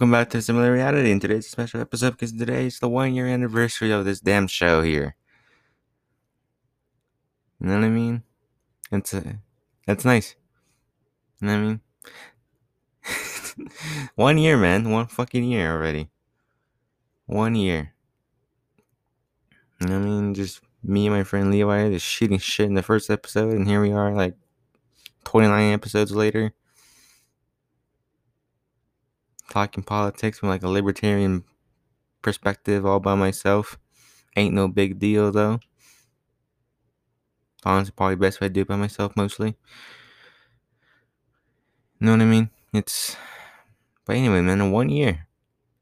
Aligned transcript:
Welcome 0.00 0.12
back 0.12 0.30
to 0.30 0.40
Similar 0.40 0.72
Reality. 0.72 1.12
And 1.12 1.20
today's 1.20 1.44
a 1.44 1.50
special 1.50 1.78
episode 1.78 2.12
because 2.12 2.32
today 2.32 2.64
is 2.64 2.78
the 2.78 2.88
one 2.88 3.12
year 3.12 3.26
anniversary 3.26 3.90
of 3.90 4.06
this 4.06 4.18
damn 4.18 4.46
show 4.46 4.80
here. 4.80 5.14
You 7.60 7.66
know 7.66 7.74
what 7.74 7.84
I 7.84 7.90
mean? 7.90 8.22
It's 8.90 9.12
uh, 9.12 9.18
a, 9.18 9.40
that's 9.86 10.06
nice. 10.06 10.36
You 11.42 11.48
know 11.48 11.52
what 11.52 11.58
I 11.58 13.58
mean? 13.58 13.70
one 14.14 14.38
year, 14.38 14.56
man. 14.56 14.90
One 14.90 15.06
fucking 15.06 15.44
year 15.44 15.70
already. 15.70 16.08
One 17.26 17.54
year. 17.54 17.92
You 19.82 19.88
know 19.88 19.98
what 19.98 20.06
I 20.06 20.08
mean? 20.08 20.32
Just 20.32 20.62
me 20.82 21.08
and 21.08 21.14
my 21.14 21.24
friend 21.24 21.50
Levi 21.50 21.90
just 21.90 22.06
shooting 22.06 22.38
shit 22.38 22.68
in 22.68 22.74
the 22.74 22.82
first 22.82 23.10
episode, 23.10 23.52
and 23.52 23.68
here 23.68 23.82
we 23.82 23.92
are, 23.92 24.14
like 24.14 24.34
29 25.24 25.74
episodes 25.74 26.12
later 26.12 26.54
talking 29.50 29.82
politics 29.82 30.38
from 30.38 30.48
like 30.48 30.62
a 30.62 30.68
libertarian 30.68 31.44
perspective 32.22 32.86
all 32.86 33.00
by 33.00 33.14
myself. 33.14 33.78
Ain't 34.36 34.54
no 34.54 34.68
big 34.68 34.98
deal 34.98 35.30
though. 35.32 35.60
Honestly, 37.64 37.92
probably 37.94 38.16
best 38.16 38.38
if 38.38 38.42
I 38.42 38.48
do 38.48 38.62
it 38.62 38.68
by 38.68 38.76
myself 38.76 39.14
mostly. 39.16 39.56
You 41.98 42.06
know 42.06 42.12
what 42.12 42.22
I 42.22 42.24
mean? 42.24 42.50
It's 42.72 43.16
but 44.06 44.16
anyway, 44.16 44.40
man, 44.40 44.60
in 44.60 44.72
one 44.72 44.88
year. 44.88 45.26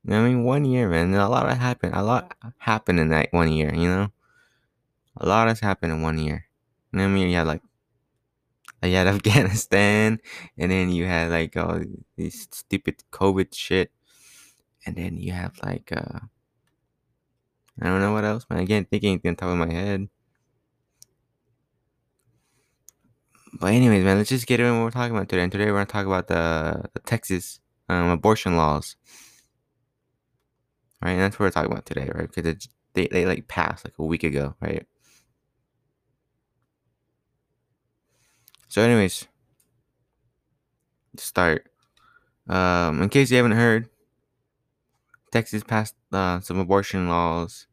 You 0.04 0.10
know 0.10 0.24
I 0.24 0.28
mean? 0.28 0.44
One 0.44 0.64
year, 0.64 0.88
man. 0.88 1.14
A 1.14 1.28
lot 1.28 1.48
happened. 1.56 1.94
A 1.94 2.02
lot 2.02 2.34
happened 2.58 3.00
in 3.00 3.08
that 3.08 3.28
one 3.30 3.52
year, 3.52 3.72
you 3.74 3.88
know? 3.88 4.12
A 5.16 5.26
lot 5.26 5.48
has 5.48 5.60
happened 5.60 5.92
in 5.92 6.02
one 6.02 6.18
year. 6.18 6.46
You 6.92 6.98
know 6.98 7.04
what 7.04 7.10
I 7.10 7.14
mean? 7.14 7.28
You 7.28 7.36
had 7.36 7.46
like 7.46 7.62
you 8.82 8.94
had 8.94 9.06
Afghanistan, 9.16 10.20
and 10.56 10.70
then 10.70 10.90
you 10.90 11.06
had 11.06 11.30
like 11.30 11.56
all 11.56 11.80
these 12.16 12.48
stupid 12.50 13.02
COVID 13.12 13.54
shit, 13.54 13.90
and 14.86 14.96
then 14.96 15.16
you 15.16 15.32
have 15.32 15.58
like 15.62 15.90
uh, 15.92 16.20
I 17.80 17.86
don't 17.86 18.00
know 18.00 18.12
what 18.12 18.24
else, 18.24 18.44
man. 18.50 18.60
I 18.60 18.66
can't 18.66 18.88
think 18.88 19.04
anything 19.04 19.30
on 19.30 19.36
top 19.36 19.50
of 19.50 19.56
my 19.58 19.72
head. 19.72 20.08
But 23.60 23.72
anyways, 23.72 24.04
man, 24.04 24.18
let's 24.18 24.28
just 24.28 24.46
get 24.46 24.60
into 24.60 24.74
what 24.74 24.84
we're 24.84 24.90
talking 24.90 25.16
about 25.16 25.28
today. 25.28 25.42
And 25.42 25.52
today 25.52 25.66
we're 25.66 25.72
gonna 25.72 25.86
talk 25.86 26.06
about 26.06 26.28
the, 26.28 26.88
the 26.92 27.00
Texas 27.00 27.60
um, 27.88 28.08
abortion 28.10 28.56
laws, 28.56 28.96
right? 31.02 31.12
And 31.12 31.20
that's 31.20 31.38
what 31.38 31.46
we're 31.46 31.50
talking 31.50 31.72
about 31.72 31.86
today, 31.86 32.10
right? 32.14 32.30
Because 32.32 32.68
they 32.94 33.06
they 33.08 33.26
like 33.26 33.48
passed 33.48 33.84
like 33.84 33.94
a 33.98 34.04
week 34.04 34.24
ago, 34.24 34.54
right? 34.60 34.86
So, 38.68 38.82
anyways, 38.82 39.26
start. 41.16 41.70
Um, 42.48 43.02
in 43.02 43.08
case 43.08 43.30
you 43.30 43.38
haven't 43.38 43.52
heard, 43.52 43.88
Texas 45.32 45.62
passed 45.64 45.94
uh, 46.12 46.40
some 46.40 46.58
abortion 46.58 47.08
laws 47.08 47.66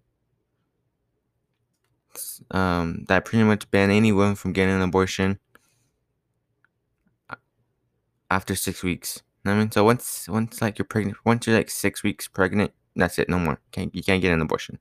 um, 2.52 3.06
that 3.08 3.26
pretty 3.26 3.44
much 3.44 3.70
ban 3.72 3.90
anyone 3.90 4.36
from 4.36 4.54
getting 4.54 4.76
an 4.76 4.82
abortion 4.82 5.40
after 8.32 8.56
six 8.56 8.82
weeks. 8.82 9.22
I 9.46 9.54
mean, 9.54 9.72
so 9.72 9.84
once 9.84 10.28
once 10.30 10.62
like 10.62 10.80
you're 10.80 10.86
pregnant, 10.86 11.18
once 11.26 11.46
you're 11.46 11.56
like 11.58 11.70
six 11.70 12.04
weeks 12.04 12.28
pregnant, 12.28 12.72
that's 12.96 13.20
it. 13.20 13.30
No 13.30 13.38
more. 13.38 13.60
Can't 13.72 13.94
you 13.94 14.02
can't 14.02 14.22
get 14.22 14.34
an 14.34 14.42
abortion. 14.42 14.80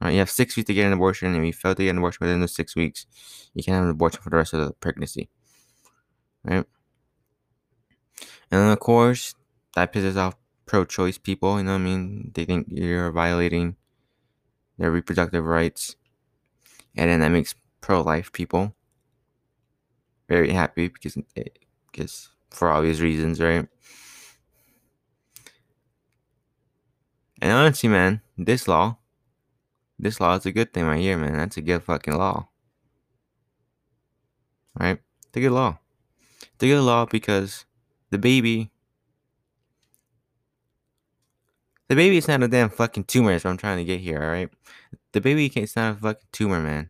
All 0.00 0.06
right, 0.06 0.12
you 0.12 0.18
have 0.18 0.30
six 0.30 0.56
weeks 0.56 0.66
to 0.66 0.74
get 0.74 0.86
an 0.86 0.92
abortion, 0.92 1.28
and 1.28 1.36
if 1.36 1.44
you 1.44 1.52
fail 1.52 1.74
to 1.74 1.82
get 1.84 1.90
an 1.90 1.98
abortion 1.98 2.18
within 2.26 2.40
those 2.40 2.54
six 2.54 2.74
weeks, 2.74 3.06
you 3.54 3.62
can't 3.62 3.76
have 3.76 3.84
an 3.84 3.90
abortion 3.90 4.20
for 4.20 4.30
the 4.30 4.36
rest 4.36 4.52
of 4.52 4.66
the 4.66 4.72
pregnancy 4.74 5.30
right? 6.44 6.64
And 8.50 8.60
then 8.60 8.70
of 8.70 8.80
course, 8.80 9.34
that 9.74 9.92
pisses 9.92 10.16
off 10.16 10.36
pro-choice 10.66 11.18
people. 11.18 11.58
You 11.58 11.64
know 11.64 11.72
what 11.72 11.80
I 11.80 11.84
mean? 11.84 12.30
They 12.34 12.44
think 12.44 12.68
you're 12.70 13.10
violating 13.10 13.76
their 14.78 14.90
reproductive 14.90 15.44
rights, 15.44 15.96
and 16.96 17.10
then 17.10 17.20
that 17.20 17.28
makes 17.28 17.54
pro-life 17.80 18.32
people 18.32 18.74
very 20.28 20.50
happy 20.50 20.88
because, 20.88 21.16
because 21.90 22.30
for 22.50 22.70
obvious 22.70 23.00
reasons, 23.00 23.40
right? 23.40 23.68
And 27.42 27.52
honestly, 27.52 27.88
man, 27.88 28.22
this 28.38 28.66
law, 28.66 28.96
this 29.98 30.20
law 30.20 30.34
is 30.36 30.46
a 30.46 30.52
good 30.52 30.72
thing 30.72 30.86
right 30.86 31.00
here, 31.00 31.18
man. 31.18 31.34
That's 31.34 31.56
a 31.56 31.62
good 31.62 31.82
fucking 31.82 32.14
law, 32.14 32.48
right? 34.78 34.98
It's 35.28 35.36
a 35.36 35.40
good 35.40 35.52
law. 35.52 35.78
They 36.64 36.68
get 36.68 36.78
a 36.78 36.82
law 36.82 37.04
because 37.04 37.66
the 38.08 38.16
baby 38.16 38.70
the 41.88 41.94
baby 41.94 42.16
is 42.16 42.26
not 42.26 42.42
a 42.42 42.48
damn 42.48 42.70
fucking 42.70 43.04
tumor 43.04 43.32
is 43.32 43.44
what 43.44 43.50
I'm 43.50 43.58
trying 43.58 43.76
to 43.76 43.84
get 43.84 44.00
here, 44.00 44.22
alright? 44.22 44.48
The 45.12 45.20
baby 45.20 45.50
can't 45.50 45.64
it's 45.64 45.76
not 45.76 45.92
a 45.92 45.94
fucking 45.98 46.26
tumor, 46.32 46.60
man. 46.60 46.88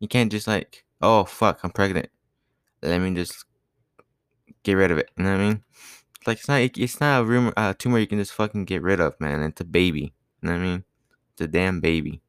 You 0.00 0.08
can't 0.08 0.32
just 0.32 0.46
like, 0.46 0.86
oh 1.02 1.24
fuck, 1.24 1.60
I'm 1.62 1.72
pregnant. 1.72 2.08
Let 2.82 3.02
me 3.02 3.12
just 3.12 3.44
get 4.62 4.78
rid 4.78 4.90
of 4.90 4.96
it. 4.96 5.10
You 5.18 5.24
know 5.24 5.32
what 5.32 5.40
I 5.40 5.46
mean? 5.46 5.64
Like 6.26 6.38
it's 6.38 6.48
not 6.48 6.62
it's 6.62 7.00
not 7.02 7.20
a 7.20 7.24
rumor 7.26 7.52
uh, 7.58 7.74
tumor 7.78 7.98
you 7.98 8.06
can 8.06 8.18
just 8.18 8.32
fucking 8.32 8.64
get 8.64 8.80
rid 8.80 8.98
of, 8.98 9.20
man. 9.20 9.42
It's 9.42 9.60
a 9.60 9.64
baby. 9.64 10.14
You 10.40 10.48
know 10.48 10.52
what 10.52 10.60
I 10.60 10.62
mean? 10.62 10.84
It's 11.34 11.42
a 11.42 11.48
damn 11.48 11.80
baby. 11.80 12.22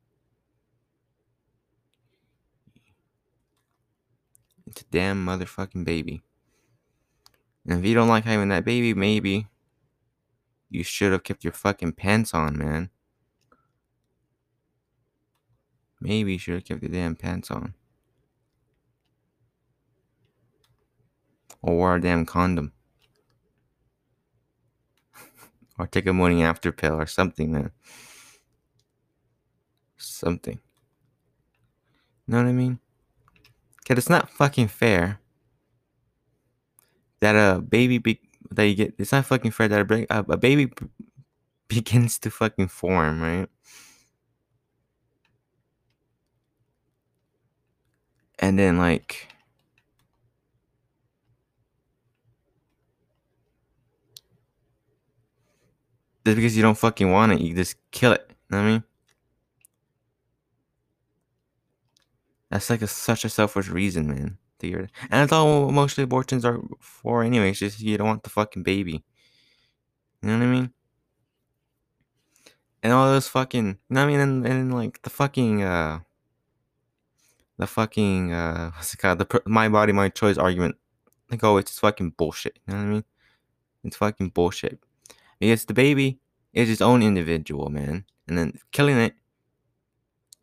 A 4.77 4.83
damn 4.91 5.25
motherfucking 5.25 5.85
baby. 5.85 6.21
And 7.65 7.79
if 7.79 7.85
you 7.85 7.95
don't 7.95 8.07
like 8.07 8.25
having 8.25 8.49
that 8.49 8.65
baby, 8.65 8.93
maybe 8.93 9.47
you 10.69 10.83
should 10.83 11.11
have 11.11 11.23
kept 11.23 11.43
your 11.43 11.53
fucking 11.53 11.93
pants 11.93 12.33
on, 12.33 12.57
man. 12.57 12.89
Maybe 15.99 16.33
you 16.33 16.39
should 16.39 16.55
have 16.55 16.65
kept 16.65 16.83
your 16.83 16.91
damn 16.91 17.15
pants 17.15 17.49
on. 17.49 17.73
Or 21.61 21.79
wear 21.79 21.95
a 21.95 22.01
damn 22.01 22.25
condom. 22.25 22.73
or 25.79 25.87
take 25.87 26.05
a 26.05 26.13
morning 26.13 26.43
after 26.43 26.71
pill 26.71 26.95
or 26.95 27.07
something, 27.07 27.51
man. 27.51 27.71
Something. 29.97 30.59
You 32.27 32.31
know 32.31 32.43
what 32.43 32.49
I 32.49 32.53
mean? 32.53 32.79
Cause 33.85 33.97
it's 33.99 34.09
not 34.09 34.29
fucking 34.29 34.67
fair 34.69 35.19
that 37.21 37.35
a 37.35 37.61
baby 37.61 37.97
be- 37.99 38.21
that 38.51 38.65
you 38.65 38.75
get. 38.75 38.95
It's 38.97 39.11
not 39.11 39.25
fucking 39.25 39.51
fair 39.51 39.67
that 39.67 39.91
a, 40.09 40.19
a 40.31 40.37
baby 40.37 40.71
begins 41.67 42.19
to 42.19 42.31
fucking 42.31 42.69
form, 42.69 43.21
right? 43.21 43.49
And 48.39 48.59
then 48.59 48.77
like. 48.77 49.29
Just 56.25 56.35
because 56.37 56.55
you 56.57 56.63
don't 56.63 56.77
fucking 56.77 57.11
want 57.11 57.33
it, 57.33 57.41
you 57.41 57.55
just 57.55 57.77
kill 57.91 58.11
it. 58.13 58.25
You 58.29 58.35
know 58.51 58.57
what 58.63 58.63
I 58.67 58.71
mean? 58.71 58.83
That's 62.55 62.69
like 62.69 62.81
a, 62.81 62.87
such 62.87 63.25
a 63.25 63.29
selfish 63.29 63.67
reason, 63.67 64.07
man. 64.07 64.37
To 64.59 64.69
get, 64.69 64.79
and 64.79 64.89
that's 65.11 65.33
all 65.33 65.73
mostly 65.73 66.05
abortions 66.05 66.45
are 66.45 66.61
for 66.79 67.21
anyway. 67.21 67.49
It's 67.49 67.59
just 67.59 67.81
you 67.81 67.97
don't 67.97 68.07
want 68.07 68.23
the 68.23 68.29
fucking 68.29 68.63
baby. 68.63 69.03
You 70.21 70.29
know 70.29 70.37
what 70.37 70.45
I 70.45 70.47
mean? 70.47 70.73
And 72.81 72.93
all 72.93 73.07
those 73.07 73.27
fucking, 73.27 73.67
you 73.67 73.77
know 73.89 74.05
what 74.05 74.07
I 74.07 74.09
mean? 74.09 74.19
And, 74.21 74.47
and 74.47 74.73
like 74.73 75.01
the 75.01 75.09
fucking, 75.09 75.63
uh, 75.63 75.99
the 77.57 77.67
fucking, 77.67 78.31
uh, 78.31 78.71
what's 78.71 78.93
it 78.93 78.99
called? 78.99 79.19
The 79.19 79.41
my 79.45 79.67
body, 79.67 79.91
my 79.91 80.07
choice 80.07 80.37
argument. 80.37 80.77
Like, 81.29 81.43
oh, 81.43 81.57
it's 81.57 81.71
just 81.71 81.81
fucking 81.81 82.11
bullshit. 82.11 82.57
You 82.65 82.73
know 82.73 82.79
what 82.79 82.85
I 82.85 82.89
mean? 82.89 83.03
It's 83.83 83.97
fucking 83.97 84.29
bullshit. 84.29 84.79
Because 85.41 85.65
the 85.65 85.73
baby 85.73 86.19
is 86.53 86.69
its 86.69 86.79
own 86.79 87.03
individual, 87.03 87.69
man. 87.69 88.05
And 88.29 88.37
then 88.37 88.59
killing 88.71 88.95
it 88.95 89.15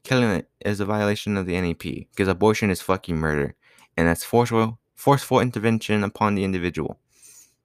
killing 0.05 0.31
it 0.31 0.49
is 0.65 0.81
a 0.81 0.85
violation 0.85 1.37
of 1.37 1.47
the 1.47 1.61
NAP 1.61 1.83
because 1.83 2.29
abortion 2.29 2.71
is 2.71 2.81
fucking 2.83 3.17
murder, 3.17 3.55
and 3.97 4.09
that's 4.09 4.25
forceful 4.25 4.79
forceful 4.95 5.41
intervention 5.41 6.05
upon 6.05 6.37
the 6.37 6.45
individual, 6.45 6.99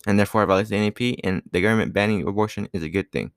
and 0.08 0.18
therefore 0.18 0.44
it 0.44 0.48
violates 0.48 0.70
the 0.70 0.80
NAP. 0.80 1.20
And 1.24 1.44
the 1.52 1.62
government 1.62 1.94
banning 1.94 2.28
abortion 2.28 2.68
is 2.74 2.84
a 2.84 2.90
good 2.90 3.12
thing. 3.12 3.32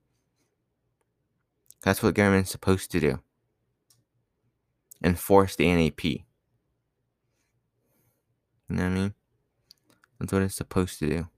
That's 1.82 2.02
what 2.02 2.14
government's 2.14 2.50
supposed 2.50 2.90
to 2.92 3.00
do. 3.00 3.20
Enforce 5.02 5.56
the 5.56 5.74
NAP. 5.74 6.04
You 6.04 6.20
know 8.68 8.84
what 8.84 8.90
I 8.90 8.94
mean? 8.94 9.14
That's 10.18 10.32
what 10.32 10.42
it's 10.42 10.54
supposed 10.54 10.98
to 11.00 11.06
do. 11.06 11.28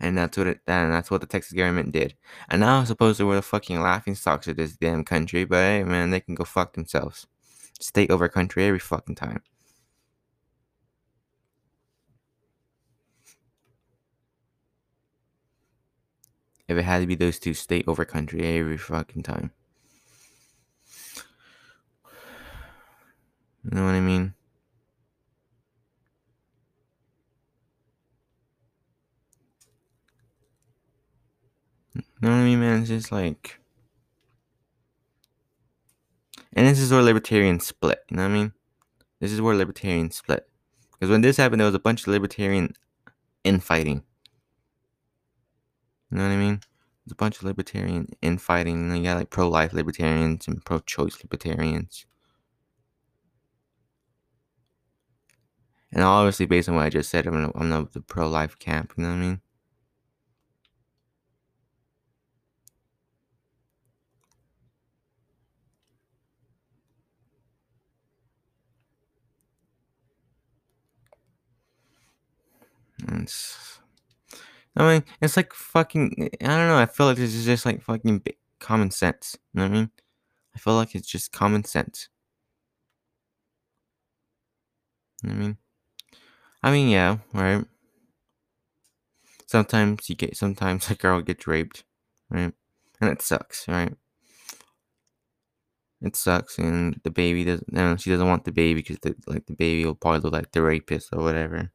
And 0.00 0.18
that's 0.18 0.36
what 0.36 0.46
it 0.46 0.60
and 0.66 0.92
that's 0.92 1.10
what 1.10 1.20
the 1.20 1.26
Texas 1.26 1.52
government 1.52 1.92
did. 1.92 2.14
And 2.48 2.60
now 2.60 2.84
supposedly 2.84 3.28
we're 3.28 3.36
the 3.36 3.42
fucking 3.42 3.80
laughing 3.80 4.14
stocks 4.14 4.46
of 4.48 4.56
this 4.56 4.76
damn 4.76 5.04
country, 5.04 5.44
but 5.44 5.56
hey 5.56 5.84
man, 5.84 6.10
they 6.10 6.20
can 6.20 6.34
go 6.34 6.44
fuck 6.44 6.74
themselves. 6.74 7.26
State 7.80 8.10
over 8.10 8.28
country 8.28 8.64
every 8.64 8.78
fucking 8.78 9.16
time. 9.16 9.42
if 16.68 16.76
it 16.76 16.82
had 16.82 17.00
to 17.00 17.06
be 17.06 17.14
those 17.14 17.38
two, 17.38 17.54
state 17.54 17.86
over 17.86 18.04
country 18.04 18.58
every 18.58 18.76
fucking 18.76 19.22
time. 19.22 19.50
You 23.64 23.70
know 23.76 23.84
what 23.84 23.94
I 23.94 24.00
mean? 24.00 24.34
Know 32.24 32.30
what 32.30 32.42
I 32.42 32.44
mean, 32.44 32.60
man? 32.60 32.80
It's 32.80 32.88
just 32.88 33.12
like. 33.12 33.58
And 36.52 36.66
this 36.66 36.78
is 36.78 36.92
where 36.92 37.02
libertarians 37.02 37.66
split. 37.66 38.04
You 38.10 38.16
know 38.16 38.22
what 38.22 38.30
I 38.30 38.34
mean? 38.34 38.52
This 39.20 39.32
is 39.32 39.40
where 39.40 39.54
libertarians 39.54 40.16
split. 40.16 40.48
Because 40.92 41.10
when 41.10 41.20
this 41.20 41.36
happened, 41.36 41.60
there 41.60 41.66
was 41.66 41.74
a 41.74 41.80
bunch 41.80 42.02
of 42.02 42.08
libertarian 42.08 42.74
infighting. 43.42 44.04
You 46.10 46.18
know 46.18 46.24
what 46.24 46.32
I 46.32 46.36
mean? 46.36 46.60
There's 47.04 47.12
a 47.12 47.16
bunch 47.16 47.38
of 47.38 47.42
libertarian 47.42 48.08
infighting. 48.22 48.88
Know, 48.88 48.94
you 48.94 49.02
got 49.02 49.16
like 49.16 49.30
pro 49.30 49.48
life 49.48 49.72
libertarians 49.72 50.46
and 50.46 50.64
pro 50.64 50.78
choice 50.78 51.18
libertarians. 51.22 52.06
And 55.92 56.02
obviously, 56.02 56.46
based 56.46 56.68
on 56.68 56.76
what 56.76 56.86
I 56.86 56.90
just 56.90 57.10
said, 57.10 57.26
I'm, 57.26 57.52
I'm 57.54 57.88
the 57.92 58.00
pro 58.00 58.28
life 58.28 58.58
camp. 58.58 58.94
You 58.96 59.02
know 59.02 59.10
what 59.10 59.16
I 59.16 59.20
mean? 59.20 59.40
It's, 73.08 73.80
I 74.76 74.92
mean, 74.94 75.04
it's 75.20 75.36
like 75.36 75.52
fucking. 75.52 76.30
I 76.42 76.46
don't 76.46 76.68
know. 76.68 76.78
I 76.78 76.86
feel 76.86 77.06
like 77.06 77.16
this 77.16 77.34
is 77.34 77.44
just 77.44 77.66
like 77.66 77.82
fucking 77.82 78.22
common 78.60 78.90
sense. 78.90 79.36
You 79.52 79.60
know 79.60 79.68
what 79.68 79.72
I 79.72 79.74
mean? 79.80 79.90
I 80.54 80.58
feel 80.58 80.74
like 80.74 80.94
it's 80.94 81.08
just 81.08 81.32
common 81.32 81.64
sense. 81.64 82.08
I 85.24 85.28
mean? 85.28 85.56
I 86.62 86.70
mean, 86.72 86.88
yeah, 86.88 87.18
right. 87.32 87.64
Sometimes 89.46 90.08
you 90.10 90.16
get, 90.16 90.36
sometimes 90.36 90.90
a 90.90 90.94
girl 90.94 91.20
gets 91.22 91.46
raped, 91.46 91.84
right? 92.30 92.52
And 93.00 93.10
it 93.10 93.22
sucks, 93.22 93.68
right? 93.68 93.94
It 96.00 96.14
sucks, 96.16 96.58
and 96.58 97.00
the 97.02 97.10
baby 97.10 97.44
doesn't. 97.44 97.68
You 97.68 97.78
know, 97.78 97.96
she 97.96 98.10
doesn't 98.10 98.26
want 98.28 98.44
the 98.44 98.52
baby 98.52 98.80
because 98.80 98.98
the, 99.00 99.16
like 99.26 99.46
the 99.46 99.54
baby 99.54 99.84
will 99.84 99.94
probably 99.94 100.20
look 100.20 100.32
like 100.32 100.52
the 100.52 100.62
rapist 100.62 101.08
or 101.12 101.22
whatever. 101.22 101.72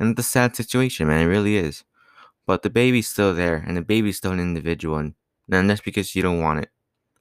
And 0.00 0.12
it's 0.18 0.28
a 0.28 0.30
sad 0.30 0.56
situation, 0.56 1.08
man. 1.08 1.22
It 1.22 1.26
really 1.26 1.58
is. 1.58 1.84
But 2.46 2.62
the 2.62 2.70
baby's 2.70 3.08
still 3.08 3.34
there, 3.34 3.56
and 3.66 3.76
the 3.76 3.82
baby's 3.82 4.18
still 4.18 4.32
an 4.32 4.40
individual, 4.40 4.98
and, 4.98 5.14
and 5.52 5.70
that's 5.70 5.82
because 5.82 6.16
you 6.16 6.22
don't 6.22 6.40
want 6.40 6.60
it. 6.60 6.70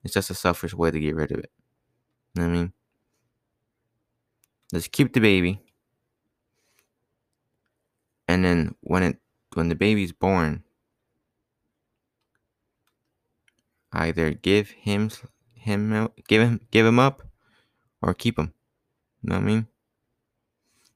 It's 0.03 0.15
just 0.15 0.31
a 0.31 0.35
selfish 0.35 0.73
way 0.73 0.91
to 0.91 0.99
get 0.99 1.15
rid 1.15 1.31
of 1.31 1.39
it. 1.39 1.51
You 2.35 2.43
know 2.43 2.49
what 2.49 2.55
I 2.55 2.59
mean? 2.59 2.73
Just 4.73 4.91
keep 4.91 5.13
the 5.13 5.19
baby. 5.19 5.61
And 8.27 8.45
then 8.45 8.75
when 8.81 9.03
it 9.03 9.17
when 9.55 9.69
the 9.69 9.75
baby's 9.75 10.13
born, 10.13 10.63
either 13.91 14.31
give 14.31 14.69
him 14.71 15.09
him 15.53 16.09
give 16.27 16.41
him 16.41 16.61
give 16.71 16.85
him 16.85 16.99
up 16.99 17.21
or 18.01 18.13
keep 18.13 18.39
him. 18.39 18.53
You 19.23 19.29
know 19.29 19.35
what 19.37 19.43
I 19.43 19.45
mean? 19.47 19.67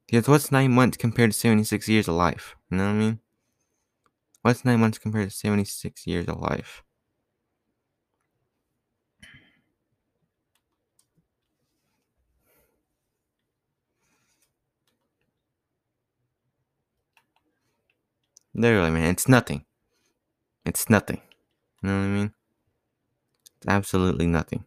Because 0.07 0.29
what's 0.29 0.49
nine 0.49 0.71
months 0.71 0.95
compared 0.95 1.31
to 1.33 1.37
76 1.37 1.89
years 1.89 2.07
of 2.07 2.15
life? 2.15 2.55
You 2.71 2.77
know 2.77 2.85
what 2.85 2.91
I 2.91 2.93
mean? 2.99 3.19
What's 4.43 4.63
nine 4.63 4.79
months 4.79 4.99
compared 4.99 5.31
to 5.31 5.35
76 5.35 6.05
years 6.05 6.27
of 6.27 6.39
life? 6.39 6.83
Literally, 18.55 18.89
man, 18.89 19.11
it's 19.11 19.27
nothing. 19.27 19.63
It's 20.65 20.89
nothing. 20.89 21.21
You 21.83 21.89
know 21.89 21.97
what 21.99 22.05
I 22.05 22.07
mean? 22.09 22.33
It's 23.57 23.67
absolutely 23.67 24.27
nothing. 24.27 24.63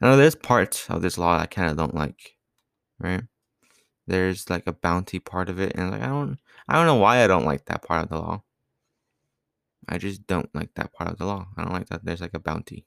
I 0.00 0.06
know 0.06 0.16
there's 0.16 0.34
parts 0.36 0.90
of 0.90 1.02
this 1.02 1.18
law 1.18 1.38
I 1.38 1.46
kind 1.46 1.70
of 1.70 1.76
don't 1.76 1.94
like, 1.94 2.36
right? 2.98 3.24
There's 4.08 4.48
like 4.48 4.66
a 4.66 4.72
bounty 4.72 5.18
part 5.18 5.50
of 5.50 5.60
it, 5.60 5.72
and 5.74 5.90
like 5.90 6.00
I 6.00 6.06
don't, 6.06 6.38
I 6.66 6.76
don't 6.76 6.86
know 6.86 6.94
why 6.94 7.22
I 7.22 7.26
don't 7.26 7.44
like 7.44 7.66
that 7.66 7.82
part 7.82 8.02
of 8.02 8.08
the 8.08 8.16
law. 8.16 8.42
I 9.86 9.98
just 9.98 10.26
don't 10.26 10.48
like 10.54 10.74
that 10.76 10.94
part 10.94 11.10
of 11.10 11.18
the 11.18 11.26
law. 11.26 11.48
I 11.58 11.62
don't 11.62 11.74
like 11.74 11.88
that 11.90 12.06
there's 12.06 12.22
like 12.22 12.32
a 12.32 12.38
bounty. 12.38 12.86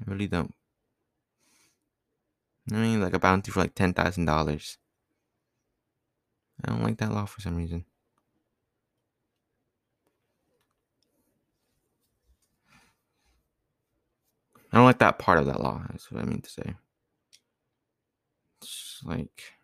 I 0.00 0.10
really 0.10 0.26
don't. 0.26 0.54
I 2.72 2.76
mean, 2.76 3.02
like 3.02 3.12
a 3.12 3.18
bounty 3.18 3.50
for 3.50 3.60
like 3.60 3.74
ten 3.74 3.92
thousand 3.92 4.24
dollars. 4.24 4.78
I 6.64 6.70
don't 6.70 6.82
like 6.82 6.96
that 6.98 7.12
law 7.12 7.26
for 7.26 7.42
some 7.42 7.56
reason. 7.56 7.84
I 14.72 14.76
don't 14.76 14.86
like 14.86 14.98
that 14.98 15.18
part 15.18 15.38
of 15.38 15.46
that 15.46 15.60
law. 15.60 15.82
That's 15.90 16.10
what 16.10 16.22
I 16.22 16.26
mean 16.26 16.42
to 16.42 16.50
say. 16.50 16.74
It's 18.62 19.00
like 19.04 19.54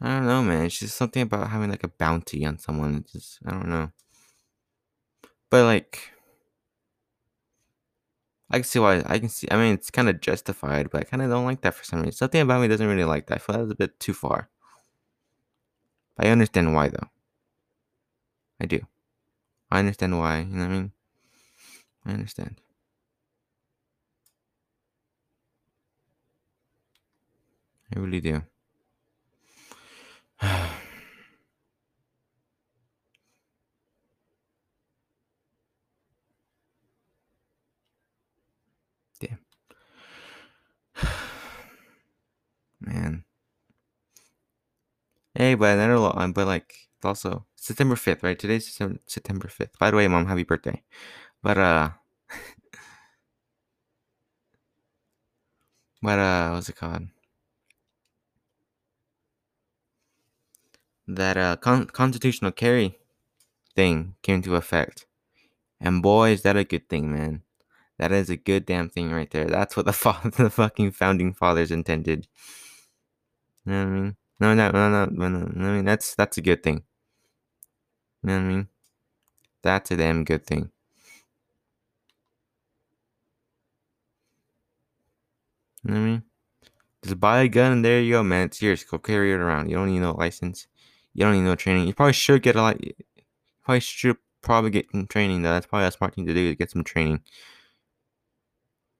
I 0.00 0.16
don't 0.16 0.26
know, 0.26 0.42
man. 0.42 0.64
It's 0.66 0.78
just 0.78 0.96
something 0.96 1.22
about 1.22 1.50
having 1.50 1.70
like 1.70 1.84
a 1.84 1.88
bounty 1.88 2.44
on 2.44 2.58
someone. 2.58 2.96
It's 2.96 3.12
just 3.12 3.38
I 3.46 3.50
don't 3.50 3.68
know. 3.68 3.92
But 5.50 5.64
like 5.64 6.12
I 8.50 8.56
can 8.58 8.64
see 8.64 8.78
why 8.78 9.02
I 9.06 9.18
can 9.18 9.28
see 9.28 9.48
I 9.50 9.56
mean 9.56 9.74
it's 9.74 9.90
kind 9.90 10.08
of 10.08 10.20
justified, 10.20 10.90
but 10.90 11.00
I 11.00 11.04
kind 11.04 11.22
of 11.22 11.30
don't 11.30 11.44
like 11.44 11.60
that 11.62 11.74
for 11.74 11.84
some 11.84 12.00
reason. 12.00 12.12
Something 12.12 12.40
about 12.40 12.60
me 12.60 12.68
doesn't 12.68 12.86
really 12.86 13.04
like 13.04 13.26
that. 13.26 13.36
I 13.36 13.38
feel 13.38 13.58
that's 13.58 13.72
a 13.72 13.76
bit 13.76 13.98
too 14.00 14.14
far. 14.14 14.50
But 16.16 16.26
I 16.26 16.30
understand 16.30 16.74
why 16.74 16.88
though. 16.88 17.08
I 18.60 18.66
do. 18.66 18.80
I 19.70 19.80
understand 19.80 20.18
why, 20.18 20.40
you 20.40 20.46
know 20.46 20.66
what 20.66 20.70
I 20.70 20.74
mean? 20.74 20.92
I 22.06 22.12
understand. 22.12 22.60
I 27.94 27.98
really 27.98 28.20
do. 28.20 28.42
Damn. 39.20 39.38
Man. 42.80 43.24
Hey, 45.34 45.54
but 45.54 45.74
another 45.78 45.98
law, 45.98 46.12
um, 46.16 46.32
but 46.32 46.46
like, 46.46 46.74
it's 46.96 47.04
also 47.04 47.46
September 47.56 47.94
5th, 47.94 48.22
right? 48.22 48.38
Today's 48.38 48.66
September 49.06 49.48
5th. 49.48 49.78
By 49.78 49.90
the 49.90 49.96
way, 49.96 50.08
mom, 50.08 50.26
happy 50.26 50.44
birthday. 50.44 50.82
But, 51.42 51.58
uh, 51.58 51.90
but, 56.02 56.18
uh, 56.18 56.50
what's 56.52 56.68
it 56.68 56.76
called? 56.76 57.08
That, 61.06 61.36
uh, 61.36 61.56
con- 61.58 61.86
constitutional 61.86 62.50
carry 62.50 62.98
thing 63.76 64.16
came 64.22 64.42
to 64.42 64.56
effect. 64.56 65.06
And 65.80 66.02
boy, 66.02 66.30
is 66.32 66.42
that 66.42 66.56
a 66.56 66.64
good 66.64 66.88
thing, 66.88 67.12
man. 67.12 67.42
That 67.98 68.12
is 68.12 68.30
a 68.30 68.36
good 68.36 68.66
damn 68.66 68.90
thing 68.90 69.10
right 69.12 69.30
there. 69.30 69.46
That's 69.46 69.76
what 69.76 69.86
the, 69.86 69.92
fa- 69.94 70.20
the 70.36 70.50
fucking 70.50 70.92
founding 70.92 71.34
fathers 71.34 71.70
intended. 71.72 72.28
You 73.64 73.72
know 73.72 73.78
what 73.84 73.86
I 73.86 73.90
mean? 74.00 74.16
No, 74.40 74.54
no, 74.54 74.70
no, 74.70 74.88
no, 74.90 75.06
no, 75.06 75.28
no. 75.28 75.68
I 75.68 75.76
mean, 75.76 75.84
that's 75.84 76.14
that's 76.14 76.38
a 76.38 76.42
good 76.42 76.62
thing. 76.62 76.84
You 78.24 78.28
know 78.30 78.34
what 78.38 78.42
I 78.44 78.48
mean? 78.48 78.68
That's 79.62 79.90
a 79.92 79.96
damn 79.96 80.24
good 80.24 80.46
thing. 80.46 80.72
You 85.84 85.94
know 85.94 86.00
what 86.00 86.06
I 86.06 86.10
mean? 86.10 86.22
Just 87.04 87.20
buy 87.20 87.42
a 87.42 87.48
gun 87.48 87.72
and 87.72 87.84
there 87.84 88.00
you 88.00 88.12
go, 88.12 88.22
man. 88.22 88.46
It's 88.46 88.62
yours. 88.62 88.84
Go 88.84 88.98
carry 88.98 89.32
it 89.32 89.36
around. 89.36 89.68
You 89.68 89.76
don't 89.76 89.90
need 89.90 90.00
no 90.00 90.12
license. 90.12 90.68
You 91.14 91.24
don't 91.24 91.34
need 91.34 91.42
no 91.42 91.56
training. 91.56 91.86
You 91.86 91.94
probably 91.94 92.12
should 92.12 92.42
get 92.42 92.56
a 92.56 92.62
like. 92.62 92.96
Probably 93.64 93.80
should 93.80 94.16
probably 94.42 94.70
get 94.70 94.90
some 94.92 95.06
training 95.06 95.42
though. 95.42 95.52
That's 95.52 95.66
probably 95.66 95.88
a 95.88 95.92
smart 95.92 96.14
thing 96.14 96.26
to 96.26 96.34
do 96.34 96.50
is 96.50 96.56
get 96.56 96.70
some 96.70 96.84
training. 96.84 97.22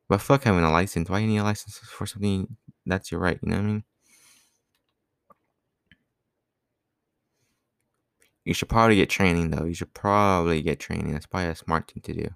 But 0.08 0.20
fuck 0.20 0.44
having 0.44 0.64
a 0.64 0.70
license. 0.70 1.08
Why 1.08 1.20
you 1.20 1.26
need 1.26 1.38
a 1.38 1.44
license 1.44 1.78
for 1.78 2.06
something 2.06 2.56
that's 2.86 3.10
your 3.12 3.20
right? 3.20 3.38
You 3.42 3.48
know 3.50 3.56
what 3.56 3.64
I 3.64 3.66
mean? 3.66 3.84
You 8.44 8.54
should 8.54 8.68
probably 8.68 8.96
get 8.96 9.08
training 9.10 9.50
though. 9.50 9.64
You 9.64 9.74
should 9.74 9.94
probably 9.94 10.62
get 10.62 10.80
training. 10.80 11.12
That's 11.12 11.26
probably 11.26 11.50
a 11.50 11.54
smart 11.56 11.90
thing 11.90 12.02
to 12.02 12.12
do. 12.12 12.28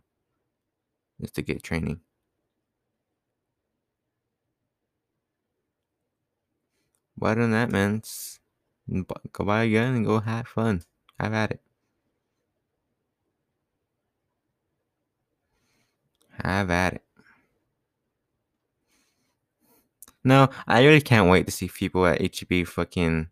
Is 1.20 1.32
to 1.32 1.42
get 1.42 1.62
training. 1.62 2.00
Other 7.20 7.42
than 7.42 7.50
that, 7.52 7.70
man, 7.70 8.02
Go 8.88 9.44
buy 9.44 9.64
a 9.64 9.72
gun 9.72 9.96
and 9.96 10.06
go 10.06 10.20
have 10.20 10.46
fun. 10.46 10.82
Have 11.18 11.32
at 11.32 11.50
it. 11.52 11.60
Have 16.42 16.70
at 16.70 16.94
it. 16.94 17.02
No, 20.22 20.48
I 20.66 20.84
really 20.84 21.00
can't 21.00 21.30
wait 21.30 21.46
to 21.46 21.52
see 21.52 21.68
people 21.68 22.06
at 22.06 22.20
HEB 22.20 22.66
fucking 22.66 23.28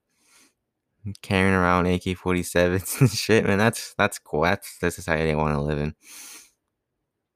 carrying 1.22 1.54
around 1.54 1.86
AK 1.86 2.02
47s 2.02 3.00
and 3.00 3.10
shit, 3.10 3.44
man. 3.44 3.58
That's 3.58 3.94
that's 3.94 4.18
cool. 4.18 4.42
That's 4.42 4.78
the 4.78 4.90
society 4.90 5.30
I 5.32 5.34
want 5.36 5.54
to 5.54 5.60
live 5.60 5.78
in. 5.78 5.94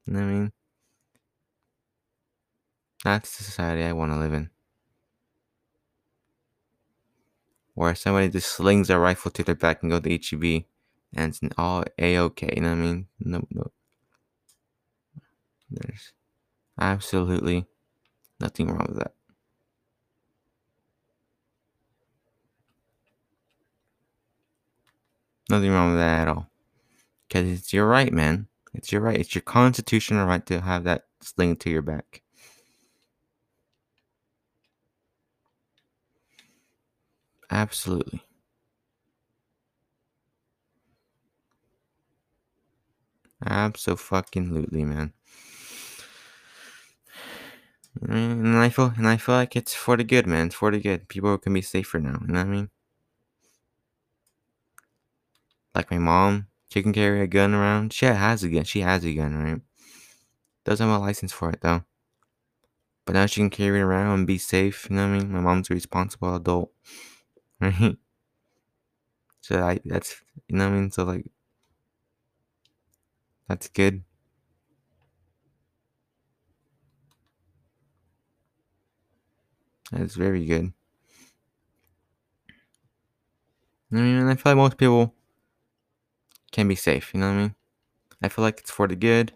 You 0.07 0.15
know 0.15 0.21
what 0.21 0.27
I 0.27 0.33
mean? 0.33 0.53
That's 3.05 3.37
the 3.39 3.45
society 3.45 3.85
I 3.85 3.93
want 3.93 4.13
to 4.13 4.19
live 4.19 4.33
in. 4.33 4.51
Where 7.79 7.95
somebody 7.95 8.29
just 8.29 8.49
slings 8.49 8.91
a 8.91 8.99
rifle 8.99 9.31
to 9.31 9.45
their 9.45 9.55
back 9.55 9.85
and 9.85 9.93
go 9.93 10.01
to 10.01 10.11
HEB 10.11 10.65
and 11.15 11.33
it's 11.33 11.41
all 11.57 11.85
a 11.97 12.19
okay. 12.19 12.53
You 12.57 12.63
know 12.63 12.71
what 12.71 12.79
I 12.79 12.81
mean? 12.81 13.07
No, 13.21 13.47
no. 13.53 13.71
There's 15.71 16.13
absolutely 16.81 17.67
nothing 18.41 18.67
wrong 18.67 18.87
with 18.89 18.99
that. 18.99 19.13
Nothing 25.49 25.71
wrong 25.71 25.91
with 25.91 26.01
that 26.01 26.23
at 26.23 26.29
all. 26.29 26.51
Because 27.29 27.49
it's 27.49 27.73
your 27.73 27.87
right, 27.87 28.13
man. 28.13 28.49
It's 28.75 28.91
your 28.91 29.03
right. 29.03 29.21
It's 29.21 29.37
your 29.37 29.43
constitutional 29.43 30.27
right 30.27 30.45
to 30.47 30.63
have 30.63 30.83
that 30.83 31.05
sling 31.21 31.55
to 31.59 31.71
your 31.71 31.83
back. 31.83 32.23
Absolutely. 37.51 38.23
Absolutely, 43.45 44.85
man. 44.85 45.13
And 48.03 48.57
I 48.59 48.71
feel 48.71 48.93
and 48.97 49.07
I 49.07 49.17
feel 49.19 49.37
like 49.37 49.55
it's 49.55 49.73
for 49.73 49.97
the 49.97 50.03
good, 50.03 50.27
man. 50.27 50.47
It's 50.49 50.57
for 50.57 50.71
the 50.73 50.81
good. 50.81 51.09
People 51.09 51.39
can 51.39 51.53
be 51.55 51.63
safer 51.63 52.01
now. 52.01 52.19
You 52.23 52.27
know 52.33 52.41
what 52.41 52.47
I 52.47 52.51
mean? 52.51 52.71
Like 55.75 55.91
my 55.91 55.97
mom, 55.97 56.49
she 56.71 56.83
can 56.83 56.93
carry 56.93 57.23
a 57.23 57.27
gun 57.27 57.55
around. 57.55 57.95
She 57.95 58.05
has 58.05 58.45
a 58.45 58.51
gun. 58.51 58.65
She 58.65 58.81
has 58.81 59.03
a 59.07 59.15
gun, 59.15 59.35
right? 59.43 59.61
Doesn't 60.65 60.87
have 60.89 61.01
a 61.01 61.05
license 61.05 61.33
for 61.33 61.51
it 61.51 61.63
though. 61.63 61.83
But 63.07 63.15
now 63.15 63.27
she 63.27 63.41
can 63.41 63.51
carry 63.51 63.81
it 63.81 63.83
around 63.83 64.19
and 64.19 64.27
be 64.27 64.39
safe. 64.39 64.89
You 64.89 64.95
know 64.97 65.09
what 65.11 65.17
I 65.17 65.19
mean? 65.19 65.33
My 65.33 65.41
mom's 65.41 65.69
a 65.69 65.75
responsible 65.75 66.37
adult, 66.37 66.73
right? 67.61 67.97
So 69.41 69.61
I 69.65 69.81
that's 69.85 70.23
you 70.47 70.57
know 70.57 70.69
what 70.69 70.75
I 70.77 70.79
mean. 70.81 70.91
So 70.93 71.03
like 71.05 71.27
that's 73.49 73.69
good. 73.69 74.05
That's 79.93 80.15
very 80.15 80.45
good. 80.47 80.73
I 83.93 83.97
mean, 83.97 84.27
I 84.29 84.35
feel 84.35 84.53
like 84.53 84.57
most 84.57 84.77
people 84.79 85.15
can 86.53 86.69
be 86.69 86.75
safe. 86.75 87.15
You 87.15 87.21
know 87.21 87.29
what 87.29 87.39
I 87.39 87.43
mean? 87.43 87.55
I 88.23 88.29
feel 88.29 88.45
like 88.45 88.61
it's 88.61 88.71
for 88.73 88.89
the 88.89 88.97
good. 88.97 89.33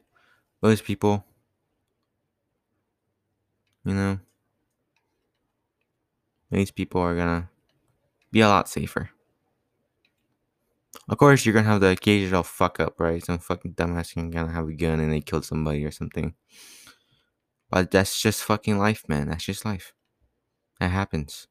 Most 0.62 0.84
people, 0.84 1.24
you 3.84 3.94
know, 3.94 4.18
these 6.50 6.70
people 6.70 7.00
are 7.00 7.16
gonna 7.16 7.50
be 8.32 8.40
a 8.40 8.48
lot 8.48 8.68
safer. 8.68 9.10
Of 11.08 11.18
course, 11.18 11.44
you're 11.44 11.54
gonna 11.54 11.68
have 11.68 11.80
the 11.80 11.90
occasional 11.90 12.42
fuck 12.42 12.80
up, 12.80 12.98
right? 12.98 13.24
Some 13.24 13.38
fucking 13.38 13.74
dumbass 13.74 14.14
gonna 14.32 14.52
have 14.52 14.68
a 14.68 14.72
gun 14.72 15.00
and 15.00 15.12
they 15.12 15.20
killed 15.20 15.44
somebody 15.44 15.84
or 15.84 15.90
something. 15.90 16.34
But 17.70 17.90
that's 17.90 18.20
just 18.20 18.42
fucking 18.44 18.78
life, 18.78 19.04
man. 19.08 19.28
That's 19.28 19.44
just 19.44 19.64
life. 19.64 19.92
That 20.80 20.90
happens. 20.90 21.48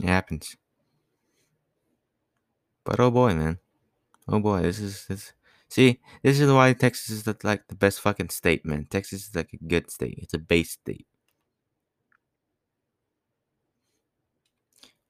It 0.00 0.06
happens. 0.06 0.56
But 2.84 2.98
oh 3.00 3.10
boy, 3.10 3.34
man. 3.34 3.58
Oh 4.28 4.40
boy, 4.40 4.62
this 4.62 4.78
is 4.78 5.06
this. 5.06 5.32
See, 5.68 6.00
this 6.22 6.38
is 6.38 6.50
why 6.52 6.72
Texas 6.74 7.10
is 7.10 7.22
the, 7.24 7.36
like 7.42 7.66
the 7.68 7.74
best 7.74 8.00
fucking 8.00 8.28
state, 8.28 8.64
man. 8.66 8.86
Texas 8.90 9.28
is 9.28 9.34
like 9.34 9.52
a 9.52 9.64
good 9.64 9.90
state. 9.90 10.18
It's 10.22 10.34
a 10.34 10.38
base 10.38 10.72
state. 10.72 11.06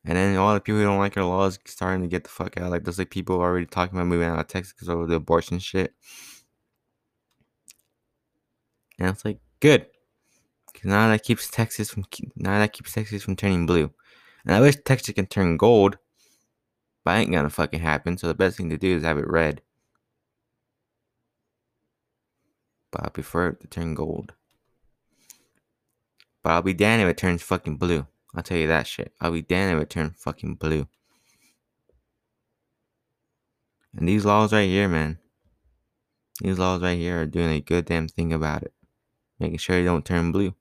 And 0.04 0.16
then 0.16 0.36
all 0.36 0.54
the 0.54 0.60
people 0.60 0.80
who 0.80 0.84
don't 0.84 0.98
like 0.98 1.16
our 1.16 1.24
laws 1.24 1.58
starting 1.64 2.02
to 2.02 2.08
get 2.08 2.24
the 2.24 2.30
fuck 2.30 2.56
out. 2.56 2.70
Like 2.70 2.84
there's 2.84 2.98
like 2.98 3.10
people 3.10 3.36
already 3.36 3.66
talking 3.66 3.96
about 3.96 4.08
moving 4.08 4.26
out 4.26 4.38
of 4.38 4.48
Texas 4.48 4.72
because 4.72 4.88
of 4.88 5.08
the 5.08 5.14
abortion 5.14 5.58
shit. 5.60 5.94
And 8.98 9.08
it's 9.08 9.24
like 9.24 9.38
good, 9.60 9.86
because 10.72 10.88
now 10.88 11.08
that 11.08 11.22
keeps 11.22 11.50
Texas 11.50 11.90
from 11.90 12.04
now 12.36 12.58
that 12.58 12.72
keeps 12.72 12.92
Texas 12.92 13.22
from 13.22 13.36
turning 13.36 13.66
blue. 13.66 13.92
And 14.44 14.54
I 14.54 14.60
wish 14.60 14.76
Texas 14.84 15.14
can 15.14 15.26
turn 15.26 15.56
gold, 15.56 15.98
but 17.04 17.16
ain't 17.16 17.32
gonna 17.32 17.50
fucking 17.50 17.80
happen. 17.80 18.18
So 18.18 18.26
the 18.26 18.34
best 18.34 18.56
thing 18.56 18.70
to 18.70 18.78
do 18.78 18.96
is 18.96 19.04
have 19.04 19.18
it 19.18 19.28
red. 19.28 19.62
But 22.90 23.04
I 23.04 23.08
prefer 23.08 23.48
it 23.48 23.60
to 23.60 23.68
turn 23.68 23.94
gold. 23.94 24.34
But 26.42 26.50
I'll 26.50 26.62
be 26.62 26.74
damned 26.74 27.02
if 27.02 27.08
it 27.08 27.16
turns 27.16 27.42
fucking 27.42 27.76
blue. 27.76 28.06
I'll 28.34 28.42
tell 28.42 28.56
you 28.58 28.68
that 28.68 28.86
shit. 28.86 29.12
I'll 29.20 29.32
be 29.32 29.42
damned 29.42 29.76
if 29.76 29.82
it 29.82 29.90
turns 29.90 30.14
fucking 30.16 30.54
blue. 30.54 30.88
And 33.94 34.08
these 34.08 34.24
laws 34.24 34.52
right 34.52 34.68
here, 34.68 34.88
man. 34.88 35.18
These 36.40 36.58
laws 36.58 36.82
right 36.82 36.98
here 36.98 37.22
are 37.22 37.26
doing 37.26 37.50
a 37.50 37.60
good 37.60 37.84
damn 37.84 38.08
thing 38.08 38.32
about 38.32 38.62
it. 38.62 38.72
Making 39.38 39.58
sure 39.58 39.76
they 39.76 39.84
don't 39.84 40.04
turn 40.04 40.32
blue. 40.32 40.54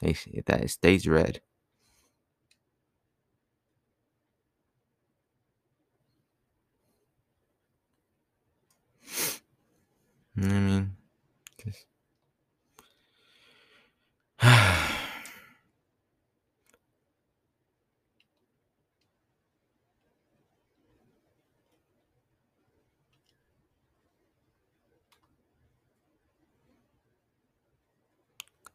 They, 0.00 0.14
that 0.46 0.62
it 0.62 0.70
stays 0.70 1.06
red. 1.06 1.40
I 10.36 10.46
mean, 10.46 10.96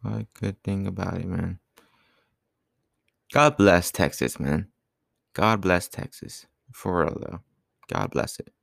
what 0.05 0.21
a 0.21 0.27
good 0.39 0.61
thing 0.63 0.87
about 0.87 1.15
it, 1.17 1.25
man. 1.25 1.59
God 3.31 3.55
bless 3.57 3.91
Texas, 3.91 4.39
man. 4.39 4.69
God 5.33 5.61
bless 5.61 5.87
Texas. 5.87 6.47
For 6.73 7.01
real, 7.05 7.17
though. 7.21 7.41
God 7.89 8.11
bless 8.11 8.39
it. 8.39 8.53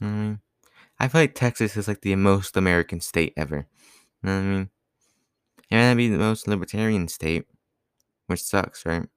I 0.00 0.04
mean, 0.06 0.40
I 1.00 1.08
feel 1.08 1.22
like 1.22 1.34
Texas 1.34 1.76
is 1.76 1.88
like 1.88 2.02
the 2.02 2.16
most 2.16 2.56
American 2.56 3.00
state 3.00 3.34
ever. 3.36 3.66
You 4.22 4.30
know 4.30 4.36
what 4.36 4.42
I 4.42 4.46
mean? 4.46 4.70
Yeah, 5.70 5.82
that'd 5.82 5.96
be 5.96 6.08
the 6.08 6.18
most 6.18 6.46
libertarian 6.48 7.08
state, 7.08 7.46
which 8.28 8.42
sucks, 8.42 8.86
right? 8.86 9.08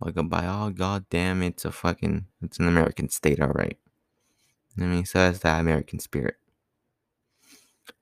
Like, 0.00 0.14
by 0.28 0.46
all 0.46 0.68
oh, 0.68 0.70
goddamn, 0.70 1.42
it's 1.42 1.64
a 1.64 1.72
fucking, 1.72 2.26
it's 2.42 2.58
an 2.58 2.68
American 2.68 3.08
state, 3.08 3.40
alright. 3.40 3.78
I 4.78 4.84
mean, 4.84 5.06
so 5.06 5.18
that's 5.18 5.38
that 5.40 5.60
American 5.60 5.98
spirit. 6.00 6.36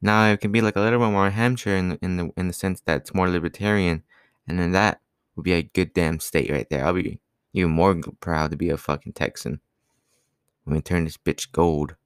Now 0.00 0.30
it 0.32 0.40
can 0.40 0.52
be 0.52 0.60
like 0.60 0.76
a 0.76 0.80
little 0.80 0.98
bit 0.98 1.10
more 1.10 1.30
Hampshire 1.30 1.76
in 1.76 1.90
the, 1.90 1.98
in 2.02 2.16
the 2.16 2.30
in 2.36 2.48
the 2.48 2.52
sense 2.52 2.80
that 2.82 3.02
it's 3.02 3.14
more 3.14 3.28
libertarian, 3.28 4.02
and 4.46 4.58
then 4.58 4.72
that 4.72 5.00
would 5.36 5.44
be 5.44 5.52
a 5.52 5.62
good 5.62 5.92
damn 5.92 6.20
state 6.20 6.50
right 6.50 6.68
there. 6.68 6.84
I'll 6.84 6.94
be 6.94 7.20
even 7.52 7.70
more 7.70 7.98
proud 8.20 8.50
to 8.50 8.56
be 8.56 8.70
a 8.70 8.76
fucking 8.76 9.12
Texan 9.12 9.60
when 10.64 10.76
we 10.76 10.82
turn 10.82 11.04
this 11.04 11.16
bitch 11.16 11.52
gold. 11.52 11.96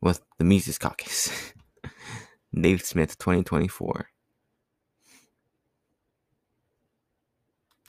With 0.00 0.22
the 0.38 0.44
Mises 0.44 0.78
Caucus. 0.78 1.52
Dave 2.58 2.82
Smith 2.82 3.18
2024. 3.18 4.08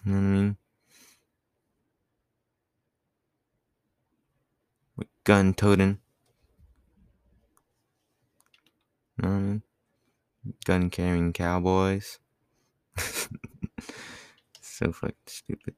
You 0.06 0.12
know 0.14 0.18
what 0.20 0.24
I 0.26 0.30
mean? 0.30 0.58
Gun 5.24 5.54
toting. 5.54 6.00
You 9.18 9.24
know 9.24 9.30
what 9.30 9.36
I 9.36 9.40
mean? 9.42 9.64
Gun 10.66 10.90
carrying 10.90 11.34
cowboys. 11.34 12.20
So 14.62 14.92
fucking 14.92 15.16
stupid. 15.28 15.76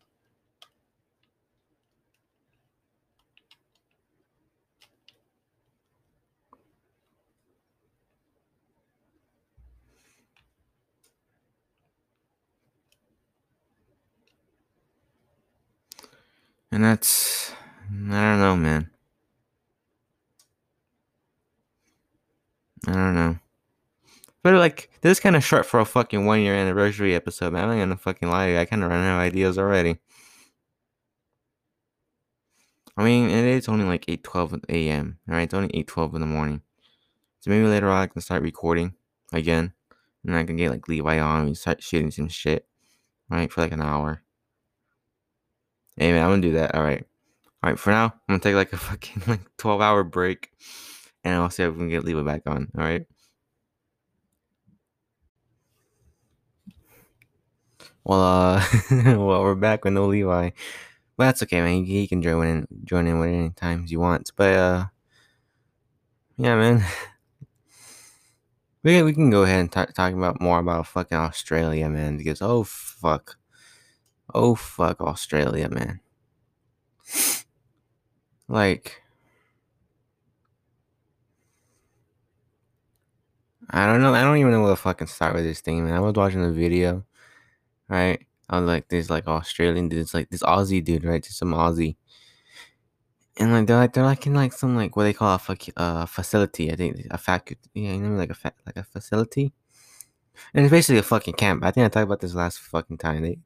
And 16.74 16.84
that's, 16.84 17.52
I 17.92 17.94
don't 17.94 18.40
know, 18.40 18.56
man. 18.56 18.90
I 22.88 22.94
don't 22.94 23.14
know. 23.14 23.38
But 24.42 24.56
like, 24.56 24.90
this 25.02 25.12
is 25.12 25.20
kind 25.20 25.36
of 25.36 25.44
short 25.44 25.68
for 25.68 25.80
a 25.80 25.86
fucking 25.86 26.26
one 26.26 26.42
year 26.42 26.56
anniversary 26.56 27.14
episode, 27.14 27.54
man. 27.54 27.66
I'm 27.66 27.78
not 27.78 27.84
gonna 27.84 27.98
fucking 27.98 28.28
lie. 28.28 28.58
I 28.58 28.66
kind 28.66 28.84
of 28.84 28.90
run 28.90 29.06
out 29.06 29.18
of 29.18 29.22
ideas 29.22 29.60
already. 29.60 30.00
I 32.98 33.04
mean, 33.04 33.30
it 33.30 33.46
is 33.46 33.70
only 33.70 33.86
like 33.86 34.06
8:12 34.08 34.66
a.m. 34.70 35.20
Right? 35.28 35.44
It's 35.44 35.54
only 35.54 35.70
8:12 35.76 36.16
in 36.16 36.22
the 36.22 36.26
morning. 36.26 36.64
So 37.42 37.52
maybe 37.52 37.68
later 37.68 37.90
on 37.92 38.02
I 38.02 38.08
can 38.08 38.20
start 38.20 38.42
recording 38.42 38.96
again, 39.32 39.74
and 40.26 40.36
I 40.36 40.44
can 40.44 40.56
get 40.56 40.72
like 40.72 40.88
Levi 40.88 41.20
on 41.20 41.46
and 41.46 41.56
start 41.56 41.84
shooting 41.84 42.10
some 42.10 42.30
shit, 42.30 42.66
right, 43.30 43.52
for 43.52 43.62
like 43.62 43.74
an 43.74 43.84
hour. 43.84 44.23
Hey 45.98 46.12
man, 46.12 46.24
I'm 46.24 46.32
gonna 46.32 46.42
do 46.42 46.54
that. 46.54 46.76
All 46.76 46.84
right, 46.84 47.06
all 47.64 47.70
right. 47.72 47.80
For 47.80 47.92
now, 47.92 48.06
I'm 48.06 48.12
gonna 48.30 48.40
take 48.40 48.56
like 48.56 48.74
a 48.74 48.78
fucking 48.90 49.24
like 49.28 49.42
12 49.58 49.82
hour 49.82 50.04
break, 50.04 50.50
and 51.24 51.36
I'll 51.36 51.50
see 51.50 51.64
if 51.64 51.74
we 51.74 51.80
can 51.80 51.90
get 51.90 52.04
Levi 52.06 52.24
back 52.24 52.44
on. 52.48 52.72
All 52.78 52.84
right. 52.84 53.06
Well, 58.04 58.22
uh, 58.22 58.64
well, 58.92 59.44
we're 59.44 59.56
back 59.56 59.84
with 59.84 59.94
no 59.94 60.08
Levi. 60.08 60.50
But 61.18 61.26
that's 61.26 61.44
okay, 61.44 61.62
man. 61.62 61.86
He, 61.86 62.08
can 62.08 62.22
join 62.22 62.48
in, 62.48 62.68
join 62.84 63.08
in 63.08 63.24
any 63.24 63.50
times 63.52 63.90
he 63.92 63.98
wants. 63.98 64.32
But 64.32 64.54
uh, 64.56 64.86
yeah, 66.38 66.56
man. 66.56 66.84
We 68.84 69.02
we 69.02 69.14
can 69.14 69.30
go 69.30 69.44
ahead 69.44 69.62
and 69.62 69.72
talk 69.72 69.94
talk 69.94 70.14
about 70.14 70.42
more 70.42 70.60
about 70.60 70.88
fucking 70.88 71.18
Australia, 71.18 71.90
man. 71.90 72.18
Because 72.18 72.42
oh 72.42 72.64
fuck, 72.64 73.38
oh 74.34 74.56
fuck 74.56 75.02
Australia, 75.02 75.70
man. 75.70 76.00
Like, 78.48 79.02
I 83.70 83.86
don't 83.86 84.02
know. 84.02 84.14
I 84.14 84.22
don't 84.22 84.38
even 84.38 84.52
know 84.52 84.62
where 84.62 84.72
to 84.72 84.76
fucking 84.76 85.08
start 85.08 85.36
with 85.36 85.44
this 85.46 85.62
thing, 85.62 85.84
man. 85.86 85.94
I 85.94 86.00
was 86.00 86.14
watching 86.14 86.44
a 86.44 86.52
video, 86.52 87.06
right? 87.90 88.26
I 88.50 88.60
was 88.60 88.68
like, 88.68 88.90
this 88.90 89.10
like 89.10 89.28
Australian 89.28 89.90
dude, 89.90 90.14
like 90.14 90.30
this 90.30 90.44
Aussie 90.44 90.84
dude, 90.84 91.06
right? 91.06 91.24
Just 91.24 91.40
some 91.40 91.54
Aussie. 91.54 91.96
And 93.38 93.52
like 93.52 93.66
they're 93.68 93.78
like 93.78 93.94
they're 93.94 94.04
like 94.04 94.28
in 94.28 94.34
like 94.36 94.54
some 94.54 94.76
like 94.76 94.96
what 94.96 95.04
they 95.04 95.14
call 95.14 95.36
a 95.36 95.40
fuck 95.40 95.62
uh 95.78 96.06
facility. 96.06 96.72
I 96.72 96.76
think 96.76 97.08
a 97.10 97.18
faculty, 97.18 97.70
yeah, 97.74 97.94
you 97.94 98.00
know, 98.00 98.16
like 98.18 98.30
a 98.30 98.36
fa- 98.36 98.54
like 98.66 98.78
a 98.78 98.84
facility. 98.84 99.54
And 100.54 100.66
it's 100.66 100.72
basically 100.72 101.00
a 101.00 101.04
fucking 101.04 101.36
camp. 101.36 101.64
I 101.64 101.72
think 101.72 101.86
I 101.86 101.90
talked 101.90 102.06
about 102.06 102.22
this 102.22 102.36
last 102.36 102.60
fucking 102.60 102.98
time. 102.98 103.24
They 103.24 103.40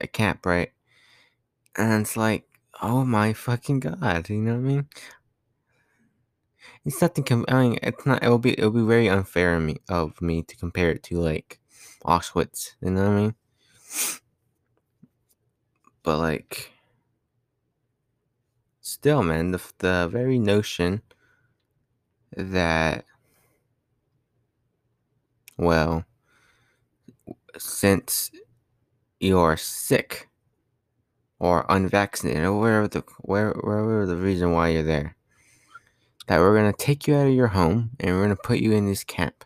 a 0.00 0.06
camp, 0.06 0.46
right? 0.46 0.72
And 1.76 2.02
it's 2.02 2.16
like, 2.16 2.44
oh 2.82 3.04
my 3.04 3.32
fucking 3.32 3.80
god, 3.80 4.28
you 4.28 4.36
know 4.38 4.52
what 4.52 4.58
I 4.58 4.62
mean? 4.62 4.88
It's 6.84 7.00
nothing. 7.00 7.24
Com- 7.24 7.44
I 7.48 7.62
mean, 7.62 7.78
it's 7.82 8.04
not. 8.06 8.22
It'll 8.22 8.38
be. 8.38 8.52
It'll 8.58 8.70
be 8.70 8.82
very 8.82 9.08
unfair 9.08 9.54
of 9.56 9.62
me 9.62 9.76
of 9.88 10.20
me 10.20 10.42
to 10.42 10.56
compare 10.56 10.90
it 10.90 11.02
to 11.04 11.20
like 11.20 11.60
Auschwitz. 12.04 12.74
You 12.80 12.90
know 12.90 13.02
what 13.02 13.10
I 13.10 13.20
mean? 13.20 13.34
But 16.02 16.18
like, 16.18 16.72
still, 18.80 19.22
man, 19.22 19.52
the 19.52 19.60
the 19.78 20.08
very 20.10 20.38
notion 20.38 21.02
that, 22.36 23.04
well, 25.56 26.04
since 27.58 28.30
you're 29.20 29.56
sick 29.56 30.28
or 31.38 31.64
unvaccinated 31.68 32.44
or 32.44 32.58
wherever 32.58 32.88
the 32.88 33.04
where 33.20 33.52
wherever 33.52 34.06
the 34.06 34.16
reason 34.16 34.52
why 34.52 34.68
you're 34.68 34.82
there, 34.82 35.16
that 36.26 36.40
we're 36.40 36.56
gonna 36.56 36.72
take 36.72 37.06
you 37.06 37.14
out 37.14 37.26
of 37.26 37.32
your 37.32 37.48
home 37.48 37.90
and 38.00 38.14
we're 38.14 38.22
gonna 38.22 38.36
put 38.36 38.58
you 38.58 38.72
in 38.72 38.86
this 38.86 39.04
camp. 39.04 39.44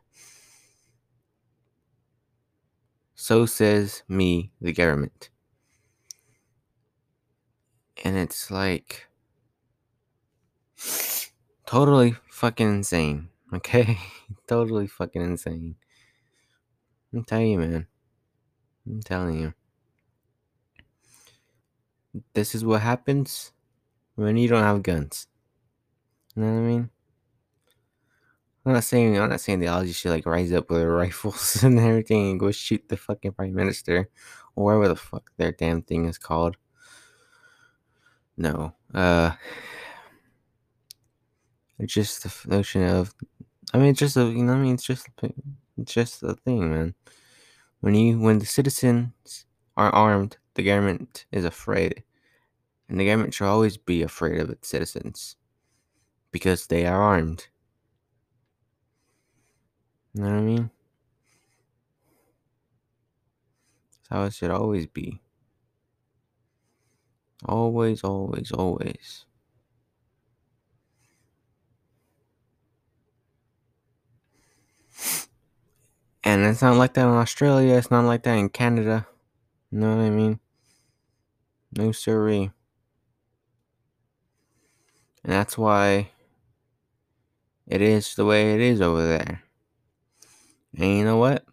So 3.15 3.47
says 3.47 4.03
me, 4.09 4.51
the 4.61 4.73
government. 4.73 5.31
And 8.05 8.17
it's 8.17 8.51
like 8.51 9.07
totally 11.67 12.17
fucking 12.29 12.69
insane. 12.69 13.29
Okay? 13.55 13.99
totally 14.49 14.89
fucking 14.89 15.23
insane. 15.23 15.77
I'm 17.13 17.23
telling 17.25 17.51
you, 17.51 17.59
man. 17.59 17.87
I'm 18.87 19.03
telling 19.03 19.39
you. 19.39 19.55
This 22.35 22.55
is 22.55 22.65
what 22.65 22.83
happens 22.83 23.53
when 24.17 24.37
you 24.37 24.49
don't 24.49 24.63
have 24.63 24.83
guns. 24.83 25.27
You 26.37 26.43
know 26.43 26.53
what 26.53 26.59
I 26.59 26.63
mean? 26.63 26.91
I'm 28.65 28.73
not 28.75 28.85
saying 28.85 29.19
I'm 29.19 29.31
not 29.31 29.41
saying 29.41 29.61
the 29.61 29.67
Aussies 29.67 29.97
should 29.97 30.13
like 30.13 30.27
rise 30.27 30.53
up 30.53 30.71
with 30.71 30.79
their 30.79 30.91
rifles 31.05 31.63
and 31.63 31.79
everything 31.79 32.31
and 32.31 32.41
go 32.41 32.51
shoot 32.53 32.85
the 32.89 32.97
fucking 32.97 33.33
prime 33.33 33.55
minister 33.55 34.09
or 34.55 34.65
whatever 34.65 34.89
the 34.89 34.97
fuck 34.97 35.31
their 35.37 35.53
damn 35.53 35.83
thing 35.83 36.07
is 36.07 36.19
called. 36.19 36.57
No. 38.37 38.75
Uh 38.95 39.33
just 41.85 42.23
the 42.23 42.49
notion 42.49 42.85
of 42.85 43.13
I 43.75 43.79
mean 43.79 43.89
it's 43.89 43.99
just 43.99 44.17
a 44.17 44.25
you 44.25 44.45
know 44.45 44.53
I 44.53 44.57
mean 44.57 44.75
it's 44.75 44.85
just 44.85 45.09
it's 45.79 45.93
just 45.93 46.23
a 46.23 46.35
thing, 46.35 46.71
man. 46.71 46.95
When 47.81 47.95
you 47.95 48.21
when 48.21 48.39
the 48.39 48.47
citizens 48.47 49.47
are 49.77 49.91
armed, 49.91 50.37
the 50.55 50.63
government 50.63 51.27
is 51.33 51.45
afraid. 51.45 52.03
And 52.89 53.01
the 53.01 53.07
government 53.07 53.35
should 53.35 53.47
always 53.47 53.77
be 53.77 54.03
afraid 54.03 54.41
of 54.41 54.51
its 54.51 54.69
citizens. 54.69 55.37
Because 56.31 56.67
they 56.67 56.87
are 56.87 57.01
armed. 57.01 57.49
You 60.15 60.23
know 60.23 60.31
what 60.31 60.39
I 60.39 60.43
mean? 60.43 60.71
That's 63.91 64.09
how 64.11 64.25
it 64.25 64.35
should 64.35 64.51
always 64.51 64.87
be. 64.87 65.21
Always, 67.45 68.05
always, 68.05 68.53
always. 68.53 69.25
And 76.25 76.45
it's 76.45 76.63
not 76.63 76.77
like 76.77 76.95
that 76.95 77.07
in 77.07 77.15
Australia. 77.15 77.75
It's 77.75 77.91
not 77.91 78.05
like 78.05 78.23
that 78.25 78.35
in 78.35 78.49
Canada. 78.49 79.07
You 79.71 79.79
know 79.81 79.97
what 79.97 80.03
I 80.05 80.11
mean? 80.11 80.39
No 81.75 81.91
siree. 81.91 82.51
And 85.25 85.33
that's 85.33 85.57
why 85.57 86.11
it 87.67 87.81
is 87.81 88.15
the 88.15 88.25
way 88.25 88.55
it 88.55 88.61
is 88.61 88.81
over 88.81 89.07
there. 89.07 89.43
And 90.77 90.99
you 90.99 91.05
know 91.05 91.17
what? 91.17 91.45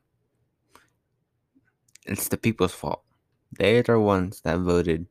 It's 2.05 2.27
the 2.27 2.37
people's 2.37 2.73
fault. 2.73 3.03
They're 3.51 3.83
the 3.83 3.99
ones 3.99 4.41
that 4.41 4.59
voted. 4.59 5.05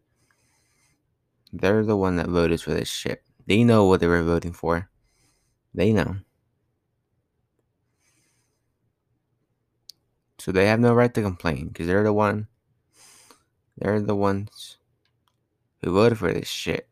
They're 1.52 1.84
the 1.84 1.96
one 1.96 2.16
that 2.16 2.28
voted 2.28 2.60
for 2.60 2.74
this 2.74 2.88
shit. 2.88 3.22
They 3.46 3.64
know 3.64 3.84
what 3.84 4.00
they 4.00 4.06
were 4.06 4.22
voting 4.22 4.52
for. 4.52 4.90
They 5.72 5.92
know. 5.92 6.16
So 10.38 10.52
they 10.52 10.66
have 10.66 10.80
no 10.80 10.94
right 10.94 11.12
to 11.14 11.22
complain 11.22 11.68
because 11.68 11.86
they're 11.86 12.04
the 12.04 12.12
one. 12.12 12.48
They're 13.76 14.00
the 14.00 14.16
ones 14.16 14.77
who 15.82 15.92
voted 15.92 16.18
for 16.18 16.32
this 16.32 16.48
shit. 16.48 16.88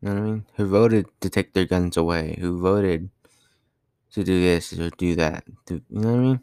You 0.00 0.08
know 0.08 0.14
what 0.14 0.20
I 0.20 0.24
mean? 0.24 0.46
Who 0.56 0.66
voted 0.66 1.06
to 1.20 1.30
take 1.30 1.52
their 1.52 1.64
guns 1.64 1.96
away? 1.96 2.36
Who 2.40 2.60
voted 2.60 3.08
to 4.12 4.24
do 4.24 4.40
this 4.40 4.72
or 4.78 4.90
do 4.90 5.14
that? 5.14 5.44
To, 5.66 5.74
you 5.74 5.82
know 6.00 6.10
what 6.10 6.18
I 6.18 6.22
mean? 6.22 6.40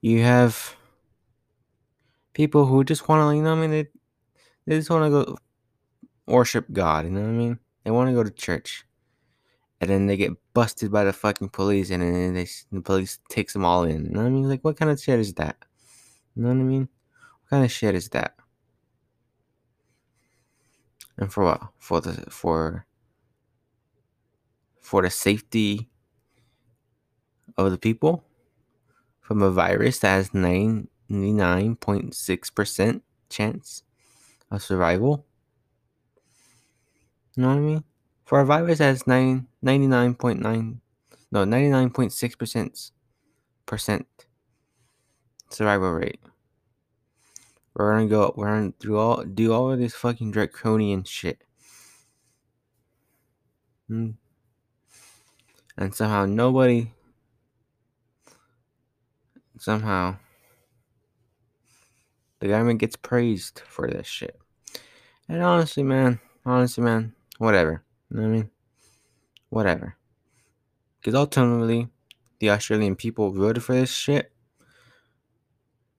You 0.00 0.22
have 0.22 0.76
people 2.32 2.64
who 2.66 2.84
just 2.84 3.08
want 3.08 3.30
to, 3.30 3.36
you 3.36 3.42
know 3.42 3.50
what 3.50 3.64
I 3.64 3.66
mean? 3.66 3.70
They, 3.70 3.86
they 4.66 4.78
just 4.78 4.90
want 4.90 5.04
to 5.04 5.10
go 5.10 5.36
worship 6.26 6.66
God, 6.72 7.04
you 7.04 7.10
know 7.10 7.20
what 7.20 7.28
I 7.28 7.32
mean? 7.32 7.58
They 7.84 7.90
want 7.90 8.08
to 8.08 8.14
go 8.14 8.24
to 8.24 8.30
church. 8.30 8.84
And 9.80 9.90
then 9.90 10.06
they 10.06 10.16
get 10.16 10.32
busted 10.54 10.90
by 10.90 11.04
the 11.04 11.12
fucking 11.12 11.50
police 11.50 11.90
and 11.90 12.02
then 12.02 12.34
they, 12.34 12.48
the 12.72 12.80
police 12.80 13.18
takes 13.28 13.52
them 13.52 13.64
all 13.64 13.84
in. 13.84 14.06
You 14.06 14.10
know 14.12 14.20
what 14.20 14.26
I 14.26 14.30
mean? 14.30 14.48
Like, 14.48 14.62
what 14.62 14.78
kind 14.78 14.90
of 14.90 14.98
shit 15.00 15.20
is 15.20 15.34
that? 15.34 15.56
You 16.34 16.42
know 16.42 16.48
what 16.48 16.60
I 16.60 16.62
mean? 16.62 16.88
Kind 17.50 17.64
of 17.64 17.70
shit 17.70 17.94
is 17.94 18.08
that? 18.10 18.34
And 21.16 21.32
for 21.32 21.44
what? 21.44 21.62
For 21.78 22.00
the 22.00 22.30
for 22.30 22.86
for 24.80 25.02
the 25.02 25.10
safety 25.10 25.88
of 27.56 27.70
the 27.70 27.78
people? 27.78 28.26
from 29.26 29.42
a 29.42 29.50
virus 29.50 29.98
that 29.98 30.10
has 30.10 30.30
99.6% 30.30 33.00
chance 33.28 33.82
of 34.52 34.62
survival. 34.62 35.26
You 37.34 37.42
know 37.42 37.48
what 37.48 37.56
I 37.56 37.60
mean? 37.60 37.82
For 38.24 38.38
a 38.38 38.46
virus 38.46 38.78
that 38.78 38.84
has 38.84 39.04
9, 39.04 39.48
99.9, 39.64 40.76
no, 41.32 41.44
99.6% 41.44 44.04
survival 45.50 45.90
rate. 45.90 46.20
We're 47.76 47.92
gonna 47.92 48.08
go, 48.08 48.32
we're 48.34 48.46
gonna 48.46 48.72
do 48.78 48.96
all, 48.96 49.22
do 49.22 49.52
all 49.52 49.70
of 49.70 49.78
this 49.78 49.94
fucking 49.94 50.30
draconian 50.30 51.04
shit. 51.04 51.44
Hmm. 53.86 54.12
And 55.76 55.94
somehow 55.94 56.24
nobody, 56.24 56.90
somehow, 59.58 60.16
the 62.40 62.48
government 62.48 62.80
gets 62.80 62.96
praised 62.96 63.60
for 63.68 63.90
this 63.90 64.06
shit. 64.06 64.38
And 65.28 65.42
honestly, 65.42 65.82
man, 65.82 66.18
honestly, 66.46 66.82
man, 66.82 67.12
whatever. 67.36 67.84
You 68.10 68.16
know 68.16 68.22
what 68.22 68.28
I 68.28 68.32
mean? 68.32 68.50
Whatever. 69.50 69.96
Because 70.98 71.14
ultimately, 71.14 71.88
the 72.38 72.48
Australian 72.48 72.96
people 72.96 73.32
voted 73.32 73.62
for 73.62 73.74
this 73.74 73.92
shit. 73.92 74.32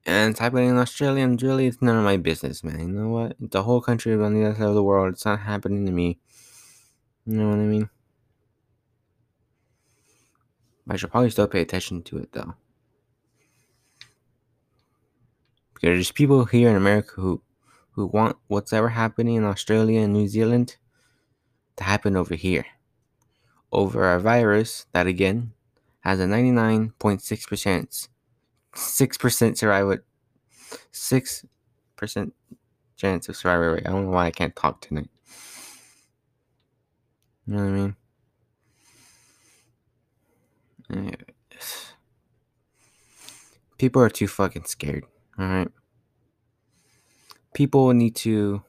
And 0.08 0.40
happening 0.40 0.70
in 0.70 0.78
Australia, 0.78 1.26
and 1.26 1.42
really, 1.42 1.68
it's 1.68 1.82
none 1.82 1.98
of 1.98 2.06
my 2.06 2.16
business, 2.16 2.64
man. 2.64 2.80
You 2.80 2.88
know 2.88 3.10
what? 3.10 3.36
The 3.42 3.64
whole 3.64 3.82
country 3.82 4.14
on 4.14 4.34
the 4.34 4.46
other 4.46 4.56
side 4.56 4.70
of 4.70 4.74
the 4.74 4.82
world. 4.82 5.14
It's 5.14 5.26
not 5.26 5.42
happening 5.42 5.86
to 5.86 5.92
me. 5.92 6.18
You 7.26 7.36
know 7.36 7.50
what 7.50 7.60
I 7.60 7.64
mean? 7.64 7.90
I 10.90 10.96
should 10.96 11.12
probably 11.12 11.30
still 11.30 11.50
pay 11.50 11.60
attention 11.60 12.04
to 12.04 12.20
it, 12.20 12.32
though. 12.32 12.54
Because 15.74 15.98
there's 15.98 16.12
people 16.14 16.46
here 16.46 16.70
in 16.70 16.78
America 16.78 17.16
who, 17.18 17.42
who 17.92 18.06
want 18.06 18.38
what's 18.48 18.72
ever 18.72 18.88
happening 18.88 19.36
in 19.36 19.44
Australia 19.44 20.00
and 20.00 20.14
New 20.14 20.30
Zealand 20.30 20.78
to 21.76 21.84
happen 21.84 22.16
over 22.16 22.36
here. 22.36 22.66
Over 23.74 24.14
a 24.14 24.22
virus 24.22 24.86
that, 24.94 25.06
again, 25.06 25.52
has 26.00 26.22
a 26.22 26.28
99.6% 26.28 28.08
6% 28.78 29.58
survival 29.58 29.98
6% 30.94 32.32
chance 32.96 33.30
of 33.30 33.36
survival 33.36 33.74
rate. 33.74 33.84
I 33.88 33.92
don't 33.92 34.06
know 34.06 34.12
why 34.12 34.26
I 34.28 34.32
can't 34.32 34.56
talk 34.56 34.82
tonight. 34.82 35.10
You 37.46 37.56
know 37.56 37.64
what 37.64 37.70
I 37.70 37.72
mean? 37.72 37.96
Anyways. 40.92 41.94
People 43.78 44.02
are 44.02 44.10
too 44.10 44.28
fucking 44.28 44.66
scared, 44.66 45.06
alright? 45.40 45.70
People 47.54 47.94
need 47.94 48.16
to 48.18 48.64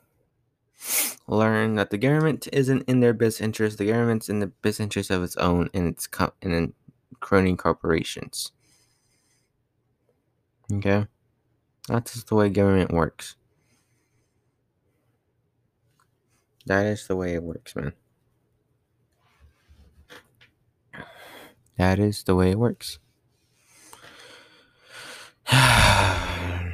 learn 1.27 1.75
that 1.75 1.91
the 1.91 1.99
government 1.99 2.49
isn't 2.53 2.83
in 2.89 3.01
their 3.01 3.15
best 3.15 3.41
interest. 3.41 3.79
The 3.79 3.87
government's 3.87 4.29
in 4.29 4.41
the 4.41 4.47
best 4.47 4.81
interest 4.81 5.11
of 5.11 5.23
its 5.23 5.37
own 5.37 5.71
and 5.75 5.87
its 5.87 6.07
co- 6.07 6.33
and 6.43 6.73
crony 7.21 7.57
corporations. 7.57 8.53
Okay? 10.79 11.07
That's 11.89 12.15
just 12.15 12.29
the 12.29 12.35
way 12.35 12.49
government 12.49 12.93
works. 12.93 13.37
That 16.67 16.87
is 16.87 17.07
the 17.07 17.17
way 17.17 17.35
it 17.35 17.43
works, 17.43 17.75
man. 17.75 17.93
That 21.79 21.99
is 21.99 22.25
the 22.25 22.35
way 22.35 22.51
it 22.51 22.59
works. 22.59 22.99
but 25.51 26.73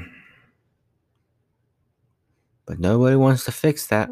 nobody 2.78 3.16
wants 3.16 3.44
to 3.44 3.52
fix 3.52 3.86
that. 3.86 4.10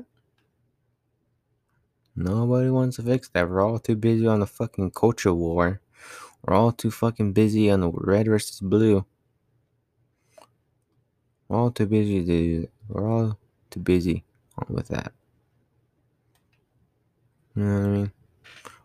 Nobody 2.14 2.70
wants 2.70 2.96
to 2.96 3.02
fix 3.02 3.28
that. 3.30 3.48
We're 3.48 3.62
all 3.62 3.78
too 3.78 3.96
busy 3.96 4.26
on 4.26 4.40
the 4.40 4.46
fucking 4.46 4.92
culture 4.92 5.34
war. 5.34 5.80
We're 6.44 6.54
all 6.54 6.72
too 6.72 6.90
fucking 6.90 7.32
busy 7.32 7.70
on 7.70 7.80
the 7.80 7.90
red 7.92 8.26
versus 8.26 8.60
blue. 8.60 9.06
We're 11.52 11.58
all 11.58 11.70
too 11.70 11.84
busy 11.84 12.24
to 12.24 12.68
we're 12.88 13.06
all 13.06 13.38
too 13.68 13.80
busy 13.80 14.24
with 14.70 14.88
that. 14.88 15.12
You 17.54 17.62
know 17.62 17.78
what 17.78 17.84
I 17.84 17.88
mean? 17.90 18.12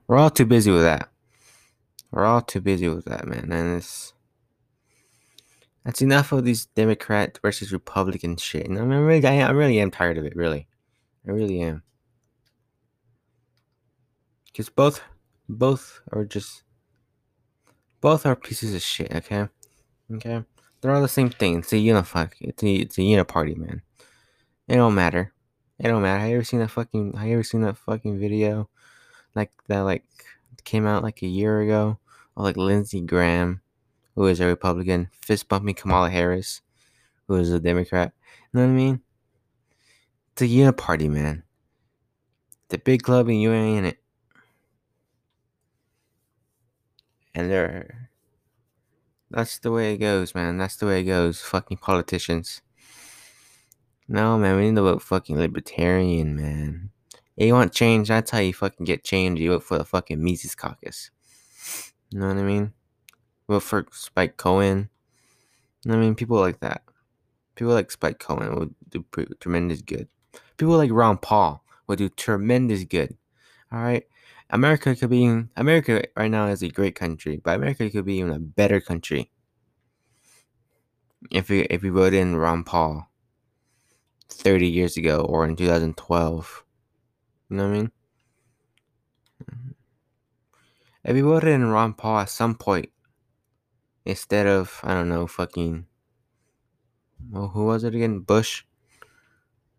We're 0.05 0.17
all 0.17 0.29
too 0.29 0.45
busy 0.45 0.69
with 0.71 0.81
that. 0.81 1.09
We're 2.11 2.25
all 2.25 2.41
too 2.41 2.59
busy 2.59 2.89
with 2.89 3.05
that, 3.05 3.25
man. 3.25 3.53
And 3.53 3.77
it's 3.77 4.11
that's 5.85 6.01
enough 6.01 6.33
of 6.33 6.43
these 6.43 6.65
Democrat 6.65 7.39
versus 7.41 7.71
Republican 7.71 8.35
shit. 8.35 8.67
And 8.67 8.77
I 8.77 8.81
mean, 8.81 8.99
really, 8.99 9.25
I 9.25 9.49
really 9.51 9.79
am 9.79 9.89
tired 9.89 10.17
of 10.17 10.25
it. 10.25 10.35
Really, 10.35 10.67
I 11.25 11.31
really 11.31 11.61
am. 11.61 11.83
Because 14.47 14.67
both, 14.67 14.99
both 15.47 16.01
are 16.11 16.25
just, 16.25 16.63
both 18.01 18.25
are 18.25 18.35
pieces 18.35 18.75
of 18.75 18.81
shit. 18.81 19.15
Okay, 19.15 19.47
okay. 20.15 20.43
They're 20.87 20.95
all 20.95 21.01
the 21.01 21.09
same 21.09 21.29
thing. 21.29 21.57
It's 21.57 21.73
a 21.73 21.75
unifuck. 21.75 22.31
It's 22.39 22.63
a 22.63 22.73
it's 22.73 22.97
a 22.97 23.01
uniparty, 23.01 23.57
man. 23.57 23.81
It 24.69 24.77
don't 24.77 24.95
matter. 24.95 25.33
It 25.79 25.89
don't 25.89 26.01
matter. 26.01 26.21
Have 26.21 26.29
you 26.29 26.35
ever 26.35 26.45
seen 26.45 26.61
that 26.61 26.71
fucking? 26.71 27.11
Have 27.11 27.27
you 27.27 27.33
ever 27.33 27.43
seen 27.43 27.59
that 27.63 27.75
fucking 27.75 28.17
video, 28.17 28.69
like 29.35 29.51
that 29.67 29.81
like 29.81 30.05
came 30.63 30.87
out 30.87 31.03
like 31.03 31.21
a 31.21 31.27
year 31.27 31.59
ago, 31.59 31.99
of 32.37 32.43
like 32.45 32.55
Lindsey 32.55 33.01
Graham, 33.01 33.59
who 34.15 34.27
is 34.27 34.39
a 34.39 34.45
Republican, 34.45 35.09
fist 35.11 35.49
bumping 35.49 35.75
Kamala 35.75 36.09
Harris, 36.09 36.61
who 37.27 37.35
is 37.35 37.51
a 37.51 37.59
Democrat. 37.59 38.13
You 38.53 38.61
know 38.61 38.67
what 38.67 38.71
I 38.71 38.73
mean? 38.73 39.01
It's 40.31 40.43
a 40.43 40.47
uniparty, 40.47 41.09
man. 41.09 41.43
The 42.69 42.77
big 42.77 43.03
club 43.03 43.27
and 43.27 43.41
you 43.41 43.51
ain't 43.51 43.79
in 43.79 43.83
it. 43.83 43.97
And 47.35 47.51
they're 47.51 48.09
that's 49.29 49.59
the 49.59 49.71
way 49.71 49.93
it 49.93 49.97
goes, 49.97 50.33
man. 50.33 50.57
That's 50.57 50.77
the 50.77 50.85
way 50.85 51.01
it 51.01 51.05
goes. 51.05 51.41
Fucking 51.41 51.77
politicians. 51.77 52.61
No, 54.07 54.37
man, 54.37 54.55
we 54.55 54.69
need 54.69 54.75
to 54.75 54.83
vote 54.83 55.01
fucking 55.01 55.37
libertarian, 55.37 56.35
man. 56.35 56.91
If 57.35 57.47
you 57.47 57.53
want 57.53 57.73
change, 57.73 58.07
that's 58.07 58.31
how 58.31 58.39
you 58.39 58.53
fucking 58.53 58.85
get 58.85 59.03
change. 59.03 59.39
You 59.39 59.51
vote 59.51 59.63
for 59.63 59.77
the 59.77 59.85
fucking 59.85 60.23
Mises 60.23 60.55
Caucus. 60.55 61.11
You 62.09 62.19
know 62.19 62.27
what 62.29 62.37
I 62.37 62.43
mean? 62.43 62.73
Vote 63.49 63.63
for 63.63 63.85
Spike 63.91 64.37
Cohen. 64.37 64.89
I 65.87 65.95
mean? 65.95 66.15
People 66.15 66.39
like 66.39 66.59
that. 66.61 66.81
People 67.55 67.73
like 67.73 67.91
Spike 67.91 68.19
Cohen 68.19 68.55
will 68.55 68.69
do 68.89 69.05
tremendous 69.39 69.81
good. 69.81 70.07
People 70.57 70.77
like 70.77 70.91
Ron 70.91 71.17
Paul 71.17 71.63
will 71.87 71.95
do 71.95 72.09
tremendous 72.09 72.83
good. 72.83 73.15
All 73.71 73.81
right? 73.81 74.03
America 74.49 74.95
could 74.95 75.09
be 75.09 75.25
America 75.57 76.03
right 76.15 76.31
now 76.31 76.47
is 76.47 76.63
a 76.63 76.69
great 76.69 76.95
country, 76.95 77.41
but 77.43 77.55
America 77.55 77.89
could 77.89 78.05
be 78.05 78.15
even 78.15 78.31
a 78.31 78.39
better 78.39 78.79
country 78.79 79.29
if 81.31 81.49
we 81.49 81.61
if 81.63 81.81
we 81.81 81.89
voted 81.89 82.19
in 82.19 82.35
Ron 82.35 82.63
Paul 82.63 83.09
thirty 84.29 84.67
years 84.67 84.95
ago 84.97 85.19
or 85.19 85.45
in 85.45 85.55
2012. 85.55 86.63
You 87.49 87.57
know 87.57 87.63
what 87.63 87.69
I 87.69 87.73
mean? 87.73 87.91
If 91.03 91.13
we 91.13 91.21
voted 91.21 91.49
in 91.49 91.65
Ron 91.65 91.93
Paul 91.93 92.19
at 92.19 92.29
some 92.29 92.55
point 92.55 92.89
instead 94.05 94.47
of 94.47 94.79
I 94.83 94.93
don't 94.93 95.09
know 95.09 95.27
fucking 95.27 95.85
well 97.29 97.49
who 97.49 97.65
was 97.65 97.83
it 97.83 97.95
again 97.95 98.19
Bush 98.19 98.63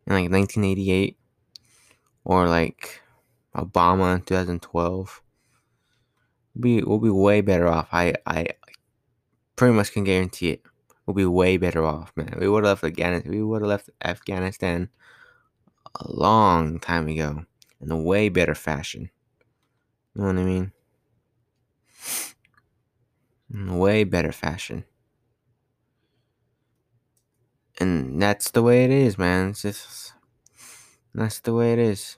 in 0.07 0.13
like 0.13 0.31
1988 0.31 1.17
or 2.25 2.47
like 2.49 3.01
Obama 3.57 4.15
in 4.17 4.23
2012, 4.23 5.23
we 6.55 6.83
will 6.83 6.99
be 6.99 7.11
way 7.11 7.41
better 7.41 7.67
off. 7.67 7.89
I 7.93 8.15
I 8.27 8.49
pretty 9.57 9.75
much 9.75 9.93
can 9.93 10.05
guarantee 10.05 10.51
it. 10.51 10.63
We'll 11.07 11.15
be 11.15 11.25
way 11.27 11.57
better 11.57 11.85
off, 11.85 12.13
man. 12.17 12.37
We 12.39 12.49
would 12.49 12.65
have 12.65 12.83
left 12.83 12.85
Afghanistan. 12.85 13.31
We 13.33 13.43
would 13.43 13.63
have 13.63 13.69
left 13.69 13.91
Afghanistan 14.05 14.91
a 16.01 16.11
long 16.11 16.79
time 16.81 17.09
ago 17.09 17.45
in 17.81 17.91
a 17.91 17.97
way 17.97 18.29
better 18.29 18.55
fashion. 18.55 19.11
You 20.15 20.23
know 20.23 20.27
what 20.29 20.39
I 20.39 20.45
mean? 20.45 20.73
In 23.53 23.69
a 23.69 23.77
way 23.77 24.05
better 24.05 24.33
fashion. 24.33 24.85
And 27.81 28.21
that's 28.21 28.51
the 28.51 28.63
way 28.63 28.85
it 28.85 28.91
is, 28.91 29.17
man. 29.19 29.51
It's 29.51 29.63
just 29.63 30.13
that's 31.15 31.41
the 31.41 31.55
way 31.55 31.73
it 31.73 31.79
is. 31.79 32.18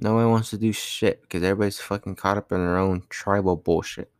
No 0.00 0.14
one 0.14 0.30
wants 0.30 0.50
to 0.50 0.58
do 0.58 0.72
shit 0.72 1.22
because 1.22 1.42
everybody's 1.42 1.80
fucking 1.80 2.14
caught 2.14 2.36
up 2.36 2.52
in 2.52 2.58
their 2.58 2.76
own 2.76 3.02
tribal 3.08 3.56
bullshit. 3.56 4.10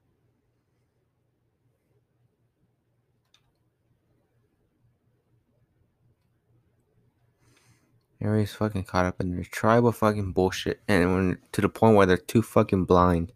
Everybody's 8.21 8.55
fucking 8.55 8.83
caught 8.85 9.07
up 9.07 9.21
in 9.21 9.31
their 9.37 9.45
tribal 9.45 9.93
fucking 9.93 10.33
bullshit, 10.33 10.81
and 10.89 11.15
when 11.15 11.39
to 11.53 11.61
the 11.61 11.69
point 11.69 11.97
where 11.97 12.07
they're 12.07 12.17
too 12.17 12.43
fucking 12.43 12.85
blind 12.85 13.33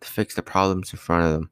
to 0.00 0.08
fix 0.08 0.36
the 0.36 0.42
problems 0.42 0.92
in 0.92 1.00
front 1.00 1.24
of 1.24 1.32
them. 1.32 1.50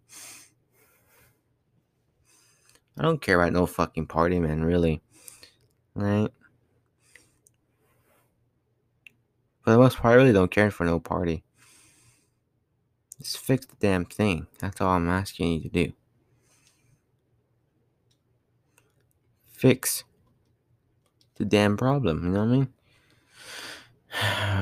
I 2.96 3.02
don't 3.02 3.20
care 3.20 3.40
about 3.40 3.52
no 3.52 3.66
fucking 3.66 4.06
party, 4.06 4.38
man, 4.38 4.64
really. 4.64 5.02
Right? 5.96 6.30
For 9.64 9.70
the 9.70 9.78
most 9.78 9.96
part, 9.96 10.12
I 10.12 10.16
really 10.16 10.32
don't 10.34 10.50
care 10.50 10.70
for 10.70 10.84
no 10.84 11.00
party. 11.00 11.42
Just 13.18 13.38
fix 13.38 13.64
the 13.64 13.76
damn 13.80 14.04
thing. 14.04 14.46
That's 14.58 14.78
all 14.82 14.90
I'm 14.90 15.08
asking 15.08 15.52
you 15.52 15.60
to 15.62 15.68
do. 15.70 15.92
Fix 19.46 20.04
the 21.36 21.46
damn 21.46 21.78
problem, 21.78 22.24
you 22.24 22.30
know 22.30 22.40
what 22.40 22.48
I 22.48 22.52
mean? 22.52 22.68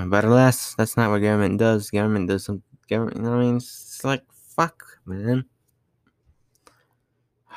But 0.09 0.25
alas, 0.25 0.77
that's 0.77 0.97
not 0.97 1.11
what 1.11 1.19
government 1.19 1.59
does. 1.59 1.91
Government 1.91 2.29
does 2.29 2.45
some 2.45 2.63
government, 2.89 3.17
you 3.17 3.23
know 3.25 3.31
what 3.31 3.39
I 3.39 3.41
mean? 3.41 3.57
It's 3.57 4.05
like, 4.05 4.23
fuck, 4.31 4.85
man. 5.05 5.47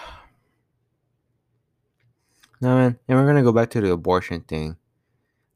No, 2.61 2.75
man. 2.77 2.97
And 3.07 3.17
we're 3.19 3.27
gonna 3.27 3.43
go 3.43 3.51
back 3.51 3.69
to 3.71 3.81
the 3.81 3.91
abortion 3.91 4.41
thing. 4.41 4.77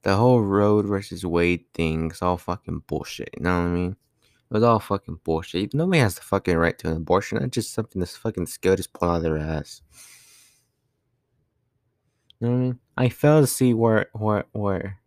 The 0.03 0.15
whole 0.15 0.41
Roe 0.41 0.81
versus 0.81 1.25
Wade 1.25 1.65
thing 1.73 2.11
is 2.11 2.21
all 2.21 2.37
fucking 2.37 2.83
bullshit. 2.87 3.29
You 3.37 3.43
know 3.43 3.59
what 3.59 3.65
I 3.65 3.69
mean? 3.69 3.91
It 3.91 4.53
was 4.53 4.63
all 4.63 4.79
fucking 4.79 5.19
bullshit. 5.23 5.73
Nobody 5.73 5.99
has 5.99 6.15
the 6.15 6.21
fucking 6.21 6.57
right 6.57 6.77
to 6.79 6.89
an 6.89 6.97
abortion. 6.97 7.37
That's 7.39 7.53
just 7.53 7.73
something 7.73 7.99
that's 7.99 8.15
fucking 8.15 8.47
skill 8.47 8.75
just 8.75 8.93
pull 8.93 9.09
out 9.09 9.17
of 9.17 9.23
their 9.23 9.37
ass. 9.37 9.81
You 12.39 12.47
know 12.47 12.53
what 12.53 12.59
I 12.59 12.61
mean? 12.61 12.79
I 12.97 13.09
fail 13.09 13.41
to 13.41 13.47
see 13.47 13.73
where 13.73 14.07
where 14.13 14.45
where 14.53 14.99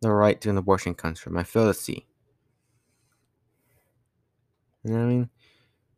the 0.00 0.10
right 0.10 0.40
to 0.40 0.50
an 0.50 0.56
abortion 0.56 0.94
comes 0.94 1.18
from. 1.18 1.36
I 1.36 1.42
fail 1.42 1.66
to 1.66 1.74
see. 1.74 2.06
You 4.84 4.92
know 4.92 4.98
what 4.98 5.04
I 5.04 5.08
mean? 5.08 5.30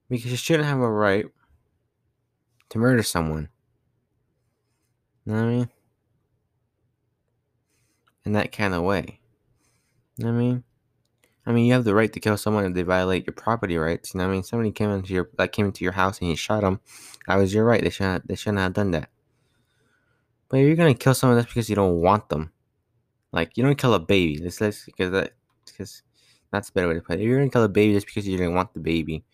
Because 0.09 0.31
you 0.31 0.37
shouldn't 0.37 0.69
have 0.69 0.81
a 0.81 0.91
right 0.91 1.27
to 2.71 2.79
murder 2.79 3.03
someone. 3.03 3.49
You 5.25 5.33
know 5.33 5.39
what 5.39 5.49
I 5.49 5.55
mean? 5.55 5.69
In 8.25 8.33
that 8.33 8.53
kind 8.53 8.75
of 8.75 8.83
way. 8.83 9.21
You 10.17 10.27
know 10.27 10.33
what 10.33 10.39
I 10.39 10.43
mean? 10.43 10.65
I 11.45 11.53
mean, 11.53 11.67
you 11.67 11.73
have 11.73 11.85
the 11.85 11.95
right 11.95 12.13
to 12.13 12.21
kill 12.21 12.37
someone 12.37 12.65
if 12.65 12.75
they 12.75 12.83
violate 12.83 13.27
your 13.27 13.35
property 13.35 13.77
rights. 13.77 14.15
You 14.15 14.19
know 14.19 14.27
what 14.27 14.31
I 14.31 14.35
mean? 14.35 14.43
Somebody 14.45 14.71
came 14.71 14.91
into 14.91 15.13
your 15.13 15.29
like 15.39 15.53
came 15.53 15.67
into 15.67 15.83
your 15.83 15.93
house 15.93 16.21
and 16.21 16.31
you 16.31 16.37
shot 16.37 16.61
them. 16.61 16.81
That 17.27 17.37
was 17.37 17.53
your 17.53 17.65
right. 17.65 17.83
They 17.83 17.91
shouldn't 17.91 18.29
they 18.29 18.37
shouldn't 18.37 18.61
have 18.61 18.75
done 18.75 18.93
that. 18.93 19.11
But 20.49 20.61
if 20.61 20.67
you're 20.67 20.77
gonna 20.77 20.95
kill 20.95 21.15
someone, 21.15 21.37
that's 21.37 21.49
because 21.49 21.69
you 21.69 21.75
don't 21.75 22.01
want 22.01 22.29
them. 22.29 22.53
Like 23.33 23.57
you 23.57 23.65
don't 23.65 23.79
kill 23.79 23.95
a 23.95 24.01
baby. 24.01 24.39
This 24.39 24.61
is 24.61 24.85
because 24.87 25.11
that 25.11 25.33
because 25.67 26.03
that's 26.53 26.69
a 26.69 26.73
better 26.73 26.89
way 26.89 26.95
to 26.95 27.01
put 27.01 27.19
it. 27.19 27.23
If 27.23 27.27
you're 27.27 27.39
gonna 27.39 27.51
kill 27.51 27.65
a 27.65 27.69
baby 27.69 27.95
just 27.95 28.07
because 28.07 28.29
you 28.29 28.37
didn't 28.37 28.55
want 28.55 28.73
the 28.75 28.81
baby, 28.81 29.25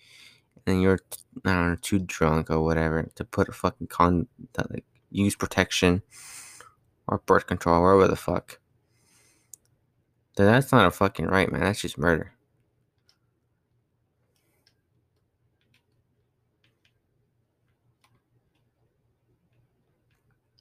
and 0.67 0.81
you're 0.81 1.01
I 1.45 1.53
don't 1.53 1.71
know 1.71 1.77
too 1.83 1.99
drunk 1.99 2.51
or 2.51 2.63
whatever 2.63 3.11
to 3.17 3.25
put 3.25 3.49
a 3.49 3.53
fucking 3.53 3.89
con 3.89 4.29
that 4.55 4.71
like 4.71 4.85
use 5.11 5.37
protection 5.37 6.03
or 7.07 7.19
birth 7.19 7.47
control, 7.47 7.83
or 7.83 7.97
whatever 7.97 8.11
the 8.13 8.17
fuck. 8.17 8.61
That's 10.45 10.73
not 10.73 10.87
a 10.87 10.91
fucking 10.91 11.27
right, 11.27 11.51
man. 11.51 11.63
That's 11.63 11.81
just 11.81 11.99
murder. 11.99 12.33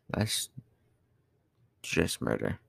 That's 0.09 0.49
just 1.81 2.21
murder. 2.21 2.59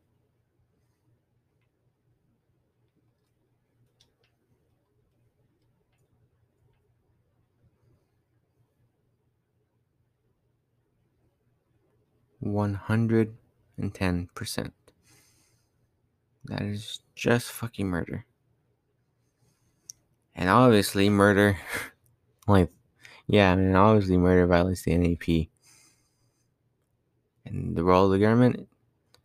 One 12.41 12.75
hundred 12.75 13.37
and 13.77 13.95
ten 13.95 14.29
percent. 14.35 14.73
That 16.49 16.63
is 16.63 17.01
just 17.15 17.53
fucking 17.53 17.89
murder. 17.89 18.25
And 20.35 20.49
obviously, 20.49 21.11
murder, 21.11 21.59
like, 22.49 22.71
yeah, 23.27 23.53
I 23.53 23.57
mean, 23.57 23.75
obviously, 23.75 24.17
murder 24.17 24.47
violates 24.47 24.83
the 24.83 24.97
NAP. 24.97 25.49
And 27.45 27.77
the 27.77 27.85
role 27.85 28.07
of 28.07 28.13
the 28.13 28.19
government 28.19 28.69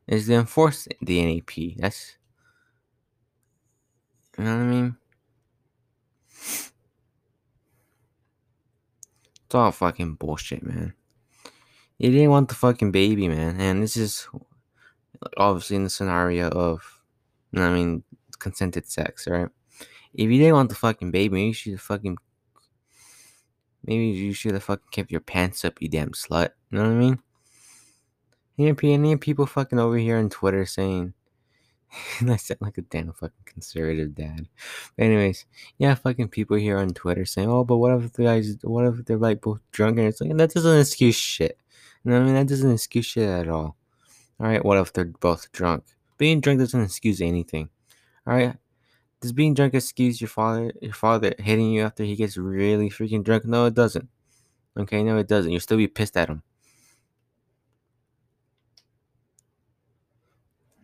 is 0.08 0.28
to 0.28 0.34
enforce 0.34 0.88
the 1.02 1.26
NAP. 1.26 1.78
That's, 1.78 2.18
you 4.38 4.44
know 4.44 4.58
what 4.58 4.64
I 4.64 4.66
mean? 4.66 4.98
It's 9.46 9.56
all 9.56 9.72
fucking 9.72 10.16
bullshit, 10.16 10.64
man. 10.64 10.94
You 12.00 12.12
didn't 12.12 12.32
want 12.32 12.50
the 12.50 12.56
fucking 12.56 12.92
baby, 12.92 13.28
man. 13.28 13.62
And 13.62 13.84
this 13.84 13.96
is 13.96 14.28
obviously 15.38 15.76
in 15.76 15.84
the 15.84 15.90
scenario 15.90 16.50
of 16.50 17.03
I 17.62 17.70
mean, 17.72 18.04
consented 18.40 18.88
sex, 18.88 19.28
right? 19.28 19.48
If 20.14 20.30
you 20.30 20.38
didn't 20.38 20.56
want 20.56 20.70
the 20.70 20.76
fucking 20.76 21.12
baby, 21.12 21.34
maybe 21.34 21.48
you 21.48 21.54
should 21.54 21.82
fucking. 21.82 22.18
Maybe 23.86 24.06
you 24.06 24.34
should 24.34 24.54
have 24.54 24.64
fucking 24.64 24.88
kept 24.92 25.12
your 25.12 25.22
pants 25.22 25.66
up, 25.66 25.82
you 25.82 25.90
damn 25.90 26.12
slut. 26.12 26.52
You 26.72 26.78
know 26.78 26.84
what 26.84 26.92
I 26.92 26.94
mean? 26.94 27.20
And 28.58 28.84
any 28.84 29.18
people 29.18 29.46
fucking 29.46 29.80
over 29.80 29.98
here 29.98 30.18
on 30.18 30.30
Twitter 30.30 30.66
saying. 30.66 31.14
I 32.28 32.38
sound 32.38 32.62
like 32.62 32.78
a 32.78 32.82
damn 32.82 33.12
fucking 33.14 33.46
conservative 33.46 34.16
dad. 34.16 34.48
But 34.98 35.06
anyways, 35.06 35.46
yeah, 35.78 35.94
fucking 35.96 36.30
people 36.30 36.58
here 36.58 36.78
on 36.78 36.90
Twitter 36.90 37.26
saying, 37.26 37.50
"Oh, 37.50 37.64
but 37.64 37.78
what 37.78 37.92
if 37.92 38.14
the 38.14 38.24
guys? 38.24 38.58
What 38.64 38.86
if 38.86 39.06
they're 39.06 39.18
like 39.18 39.42
both 39.42 39.60
drunk?" 39.72 40.00
And 40.00 40.08
it's 40.08 40.22
like 40.22 40.36
that 40.36 40.54
doesn't 40.54 40.80
excuse 40.80 41.16
shit. 41.16 41.58
You 42.04 42.12
know 42.12 42.18
what 42.18 42.24
I 42.24 42.26
mean? 42.26 42.36
That 42.36 42.48
doesn't 42.48 42.72
excuse 42.72 43.06
shit 43.06 43.30
at 43.30 43.48
all. 43.48 43.78
All 44.40 44.48
right, 44.48 44.64
what 44.64 44.78
if 44.78 44.92
they're 44.92 45.06
both 45.06 45.52
drunk? 45.52 45.84
Being 46.18 46.42
drunk 46.42 46.60
doesn't 46.60 46.82
excuse 46.82 47.22
anything. 47.22 47.70
All 48.26 48.36
right. 48.36 48.58
Does 49.22 49.34
being 49.34 49.54
drunk 49.54 49.74
excuse 49.74 50.20
your 50.20 50.28
father 50.28 50.74
your 50.82 50.94
father 50.94 51.34
hitting 51.40 51.72
you 51.72 51.84
after 51.84 52.04
he 52.04 52.16
gets 52.16 52.38
really 52.38 52.90
freaking 52.90 53.24
drunk? 53.24 53.46
No, 53.46 53.66
it 53.66 53.74
doesn't. 53.74 54.10
Okay, 54.78 55.04
no, 55.04 55.18
it 55.18 55.28
doesn't. 55.28 55.52
You'll 55.52 55.62
still 55.62 55.78
be 55.78 55.88
pissed 55.88 56.18
at 56.18 56.30
him. 56.30 56.44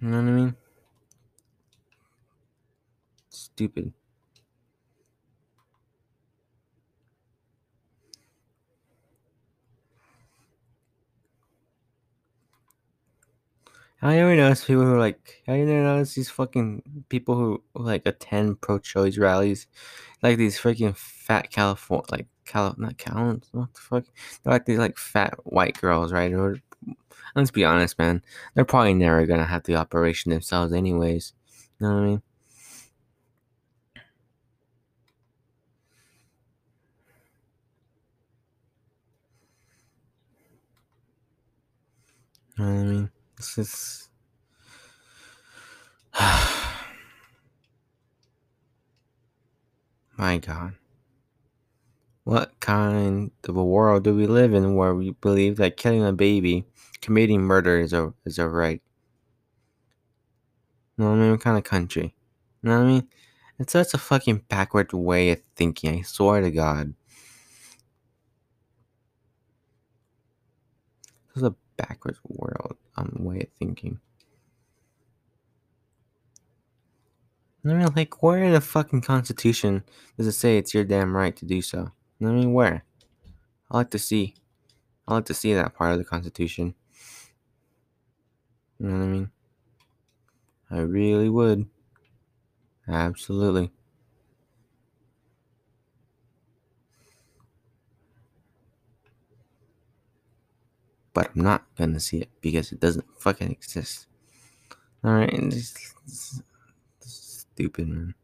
You 0.01 0.07
know 0.09 0.21
what 0.21 0.29
I 0.29 0.31
mean? 0.31 0.55
Stupid. 3.29 3.93
I 14.01 14.15
never 14.15 14.35
notice 14.35 14.63
people 14.65 14.83
who 14.83 14.93
are 14.93 14.99
like 14.99 15.43
I 15.47 15.57
never 15.57 15.83
notice 15.83 16.15
these 16.15 16.29
fucking 16.29 17.03
people 17.09 17.35
who, 17.35 17.63
like 17.73 18.05
attend 18.05 18.61
pro-choice 18.61 19.17
rallies, 19.17 19.67
like 20.23 20.37
these 20.37 20.57
freaking 20.59 20.95
fat 20.95 21.51
California 21.51 22.05
like 22.11 22.27
Cal 22.45 22.75
not 22.77 22.97
Cal 22.97 23.39
what 23.51 23.73
the 23.73 23.79
fuck? 23.81 24.05
They're 24.43 24.53
like 24.53 24.65
these 24.65 24.79
like 24.79 24.97
fat 24.97 25.33
white 25.45 25.79
girls 25.81 26.13
right? 26.13 26.33
Or 26.33 26.57
let's 27.35 27.51
be 27.51 27.65
honest 27.65 27.97
man 27.99 28.21
they're 28.55 28.65
probably 28.65 28.93
never 28.93 29.25
gonna 29.27 29.45
have 29.45 29.63
the 29.63 29.75
operation 29.75 30.31
themselves 30.31 30.73
anyways 30.73 31.33
you 31.79 31.87
know 31.87 31.95
what 31.95 32.01
I 32.01 32.05
mean? 32.07 32.21
You 42.57 42.65
know 42.65 42.71
what 42.73 42.79
I 42.79 42.83
mean 42.83 43.11
this 43.39 43.57
is. 43.57 44.09
My 50.17 50.37
God. 50.37 50.73
What 52.25 52.59
kind 52.59 53.31
of 53.47 53.55
a 53.55 53.63
world 53.63 54.03
do 54.03 54.13
we 54.13 54.27
live 54.27 54.53
in 54.53 54.75
where 54.75 54.93
we 54.93 55.11
believe 55.11 55.55
that 55.57 55.77
killing 55.77 56.03
a 56.03 56.11
baby, 56.11 56.65
committing 57.01 57.41
murder 57.41 57.79
is 57.79 57.93
a 57.93 58.13
is 58.25 58.37
a 58.37 58.47
right? 58.47 58.81
You 60.97 61.05
know 61.05 61.11
what 61.11 61.17
I 61.17 61.21
mean? 61.21 61.31
What 61.31 61.41
kind 61.41 61.57
of 61.57 61.63
country? 61.63 62.13
You 62.61 62.69
know 62.69 62.77
what 62.77 62.85
I 62.85 62.87
mean? 62.87 63.07
It's 63.57 63.71
such 63.73 63.93
a 63.93 63.97
fucking 63.97 64.43
backward 64.49 64.91
way 64.93 65.31
of 65.31 65.41
thinking, 65.55 65.99
I 65.99 66.01
swear 66.01 66.41
to 66.41 66.51
God. 66.51 66.93
This 71.27 71.37
is 71.37 71.43
a 71.43 71.55
backwards 71.77 72.19
world 72.25 72.75
um, 72.99 73.15
way 73.19 73.41
of 73.41 73.47
thinking. 73.57 73.99
I 77.65 77.69
mean, 77.69 77.87
like, 77.95 78.23
where 78.23 78.43
in 78.43 78.53
the 78.53 78.61
fucking 78.61 79.01
Constitution 79.01 79.83
does 80.17 80.27
it 80.27 80.31
say 80.31 80.57
it's 80.57 80.73
your 80.73 80.85
damn 80.85 81.15
right 81.15 81.35
to 81.35 81.45
do 81.45 81.61
so? 81.61 81.91
I 82.21 82.25
mean, 82.25 82.53
where? 82.53 82.83
I 83.69 83.77
like 83.77 83.91
to 83.91 83.99
see. 83.99 84.35
I 85.07 85.15
like 85.15 85.25
to 85.25 85.33
see 85.33 85.53
that 85.53 85.75
part 85.75 85.91
of 85.91 85.97
the 85.97 86.05
Constitution. 86.05 86.73
You 88.79 88.87
know 88.87 88.97
what 88.97 89.03
I 89.03 89.07
mean? 89.07 89.31
I 90.71 90.79
really 90.79 91.29
would. 91.29 91.65
Absolutely. 92.87 93.71
But 101.19 101.31
I'm 101.35 101.41
not 101.43 101.65
gonna 101.77 101.99
see 101.99 102.19
it 102.19 102.29
because 102.39 102.71
it 102.71 102.79
doesn't 102.79 103.03
fucking 103.19 103.51
exist. 103.51 104.07
All 105.03 105.11
right, 105.11 105.33
and 105.33 105.51
it's, 105.51 105.93
it's 106.07 106.41
stupid, 107.51 107.89
man. 107.89 108.15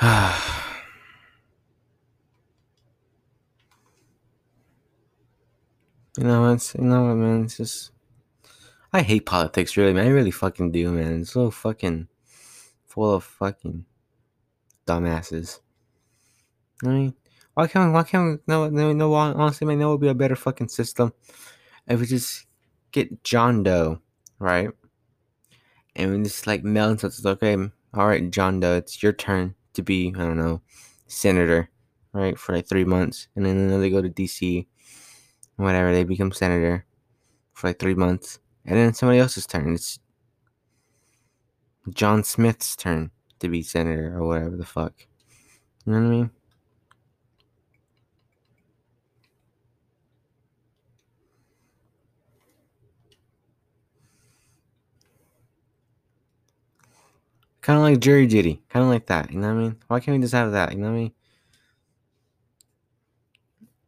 you 6.16 6.24
know, 6.24 6.50
it's 6.54 6.74
you 6.74 6.84
know 6.84 7.04
what, 7.04 7.16
man. 7.16 7.44
It's 7.44 7.58
just 7.58 7.90
I 8.94 9.02
hate 9.02 9.26
politics, 9.26 9.76
really, 9.76 9.92
man. 9.92 10.06
I 10.06 10.08
really 10.10 10.30
fucking 10.30 10.72
do, 10.72 10.90
man. 10.90 11.20
It's 11.20 11.32
so 11.32 11.50
fucking 11.50 12.08
full 12.86 13.12
of 13.12 13.24
fucking 13.24 13.84
dumbasses. 14.86 15.60
I 16.82 16.88
mean, 16.88 17.14
why 17.58 17.66
can't 17.66 17.92
why 17.92 18.04
can't 18.04 18.40
no 18.46 18.68
no 18.70 18.92
no 18.92 19.12
honestly, 19.14 19.66
man, 19.66 19.80
that 19.80 19.88
would 19.88 20.00
be 20.00 20.06
a 20.06 20.14
better 20.14 20.36
fucking 20.36 20.68
system 20.68 21.12
if 21.88 21.98
we 21.98 22.06
just 22.06 22.46
get 22.92 23.24
John 23.24 23.64
Doe, 23.64 24.00
right? 24.38 24.70
And 25.96 26.12
we 26.12 26.22
just 26.22 26.46
like 26.46 26.62
mail 26.62 26.90
and 26.90 27.00
stuff. 27.00 27.26
Okay, 27.26 27.56
all 27.94 28.06
right, 28.06 28.30
John 28.30 28.60
Doe, 28.60 28.76
it's 28.76 29.02
your 29.02 29.12
turn 29.12 29.56
to 29.74 29.82
be 29.82 30.14
I 30.16 30.20
don't 30.20 30.38
know 30.38 30.62
senator, 31.08 31.68
right, 32.12 32.38
for 32.38 32.54
like 32.54 32.68
three 32.68 32.84
months, 32.84 33.26
and 33.34 33.44
then 33.44 33.80
they 33.80 33.90
go 33.90 34.02
to 34.02 34.08
DC, 34.08 34.64
whatever, 35.56 35.92
they 35.92 36.04
become 36.04 36.30
senator 36.30 36.86
for 37.54 37.66
like 37.66 37.80
three 37.80 37.96
months, 37.96 38.38
and 38.66 38.76
then 38.76 38.94
somebody 38.94 39.18
else's 39.18 39.46
turn. 39.48 39.74
It's 39.74 39.98
John 41.92 42.22
Smith's 42.22 42.76
turn 42.76 43.10
to 43.40 43.48
be 43.48 43.64
senator 43.64 44.16
or 44.16 44.28
whatever 44.28 44.56
the 44.56 44.64
fuck. 44.64 44.92
You 45.84 45.94
know 45.94 45.98
what 45.98 46.06
I 46.06 46.10
mean? 46.10 46.30
Kind 57.68 57.76
of 57.76 57.82
like 57.82 58.00
jury 58.00 58.26
duty, 58.26 58.62
kind 58.70 58.82
of 58.82 58.88
like 58.88 59.04
that. 59.08 59.30
You 59.30 59.38
know 59.40 59.48
what 59.48 59.60
I 59.60 59.62
mean? 59.62 59.76
Why 59.88 60.00
can't 60.00 60.16
we 60.16 60.22
just 60.22 60.32
have 60.32 60.52
that? 60.52 60.72
You 60.72 60.78
know 60.78 60.90
what 60.90 60.96
I 60.96 61.00
mean? 61.00 61.12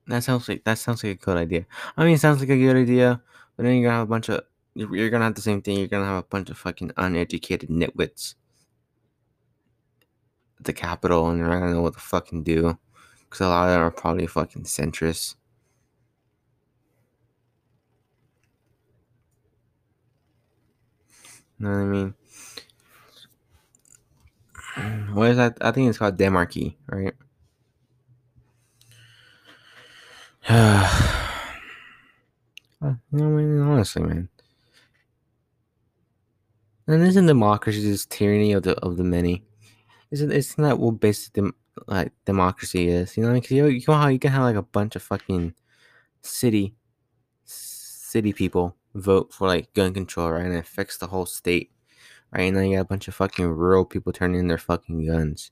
That 0.06 0.22
sounds 0.22 0.46
like 0.50 0.64
that 0.64 0.76
sounds 0.76 1.02
like 1.02 1.12
a 1.14 1.24
good 1.24 1.38
idea. 1.38 1.64
I 1.96 2.04
mean, 2.04 2.12
it 2.16 2.20
sounds 2.20 2.40
like 2.40 2.50
a 2.50 2.58
good 2.58 2.76
idea, 2.76 3.22
but 3.56 3.62
then 3.62 3.76
you're 3.76 3.88
gonna 3.88 4.00
have 4.00 4.06
a 4.06 4.10
bunch 4.10 4.28
of 4.28 4.42
you're, 4.74 5.08
gonna 5.08 5.24
have 5.24 5.34
the 5.34 5.40
same 5.40 5.62
thing. 5.62 5.78
You're 5.78 5.88
gonna 5.88 6.04
have 6.04 6.24
a 6.24 6.26
bunch 6.26 6.50
of 6.50 6.58
fucking 6.58 6.92
uneducated 6.98 7.70
nitwits 7.70 8.34
at 10.58 10.66
the 10.66 10.74
capital, 10.74 11.30
and 11.30 11.40
they're 11.40 11.48
not 11.48 11.60
gonna 11.60 11.72
know 11.72 11.80
what 11.80 11.94
to 11.94 12.00
fucking 12.00 12.42
do, 12.42 12.78
because 13.24 13.40
a 13.40 13.48
lot 13.48 13.68
of 13.68 13.72
them 13.72 13.80
are 13.80 13.90
probably 13.90 14.26
fucking 14.26 14.64
centrists. 14.64 15.36
You 21.58 21.66
know 21.66 21.70
what 21.70 21.78
I 21.78 21.84
mean? 21.84 22.14
Mm, 24.76 25.14
what 25.14 25.30
is 25.30 25.36
that? 25.36 25.58
I 25.60 25.72
think 25.72 25.88
it's 25.88 25.98
called 25.98 26.16
demarchy, 26.18 26.76
right? 26.86 27.14
Uh, 32.82 32.94
I 33.12 33.16
mean, 33.16 33.60
honestly, 33.60 34.02
man. 34.02 34.30
And 36.86 37.02
isn't 37.02 37.26
democracy 37.26 37.82
just 37.82 38.10
tyranny 38.10 38.52
of 38.52 38.62
the 38.62 38.74
of 38.78 38.96
the 38.96 39.04
many? 39.04 39.44
Isn't 40.10 40.32
isn't 40.32 40.62
that 40.64 40.78
what 40.78 40.98
basic 40.98 41.34
dem, 41.34 41.54
like 41.86 42.12
democracy 42.24 42.88
is? 42.88 43.16
You 43.16 43.24
know, 43.24 43.34
because 43.34 43.50
you, 43.50 43.66
you 43.66 43.82
know 43.86 44.06
you 44.08 44.18
can 44.18 44.32
have 44.32 44.42
like 44.42 44.56
a 44.56 44.62
bunch 44.62 44.96
of 44.96 45.02
fucking 45.02 45.54
city 46.22 46.74
city 47.44 48.32
people 48.32 48.76
vote 48.94 49.32
for 49.32 49.46
like 49.46 49.72
gun 49.74 49.94
control, 49.94 50.32
right? 50.32 50.44
And 50.46 50.54
it 50.54 50.58
affects 50.58 50.96
the 50.96 51.06
whole 51.08 51.26
state, 51.26 51.70
right? 52.32 52.52
Then 52.52 52.66
you 52.66 52.76
got 52.76 52.82
a 52.82 52.86
bunch 52.86 53.08
of 53.08 53.14
fucking 53.14 53.46
rural 53.46 53.84
people 53.84 54.12
turning 54.12 54.40
in 54.40 54.48
their 54.48 54.58
fucking 54.58 55.06
guns, 55.06 55.50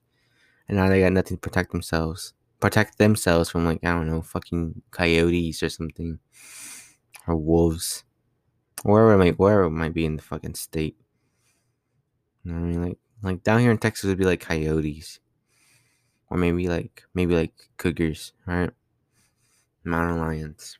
and 0.68 0.76
now 0.76 0.88
they 0.88 1.00
got 1.00 1.12
nothing 1.12 1.36
to 1.36 1.40
protect 1.40 1.72
themselves, 1.72 2.34
protect 2.60 2.98
themselves 2.98 3.50
from 3.50 3.64
like 3.64 3.80
I 3.84 3.92
don't 3.92 4.08
know, 4.08 4.22
fucking 4.22 4.82
coyotes 4.90 5.62
or 5.62 5.68
something, 5.68 6.18
or 7.26 7.36
wolves, 7.36 8.04
wherever 8.82 9.14
it 9.14 9.18
might 9.18 9.38
wherever 9.38 9.64
it 9.64 9.70
might 9.70 9.94
be 9.94 10.04
in 10.04 10.16
the 10.16 10.22
fucking 10.22 10.54
state. 10.54 10.96
You 12.44 12.52
know 12.52 12.60
what 12.60 12.66
I 12.66 12.70
mean? 12.70 12.82
Like 12.82 12.98
like 13.22 13.42
down 13.42 13.60
here 13.60 13.70
in 13.70 13.78
Texas 13.78 14.08
would 14.08 14.18
be 14.18 14.24
like 14.24 14.40
coyotes. 14.40 15.20
Or 16.30 16.36
maybe 16.36 16.68
like 16.68 17.04
maybe 17.14 17.34
like 17.34 17.54
cougars, 17.78 18.32
right? 18.46 18.70
Mountain 19.84 20.20
lions. 20.20 20.78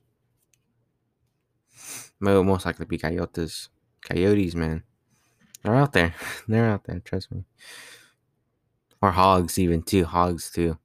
But 2.21 2.43
most 2.43 2.67
likely 2.67 2.87
be 2.87 2.99
coyotes. 2.99 3.71
Coyotes, 4.03 4.55
man. 4.55 4.83
They're 5.63 5.75
out 5.75 5.93
there. 5.93 6.15
They're 6.49 6.71
out 6.71 6.85
there, 6.85 7.01
trust 7.01 7.33
me. 7.33 7.45
Or 9.01 9.11
hogs 9.11 9.59
even 9.59 9.83
too. 9.83 10.05
Hogs 10.05 10.51
too. 10.51 10.79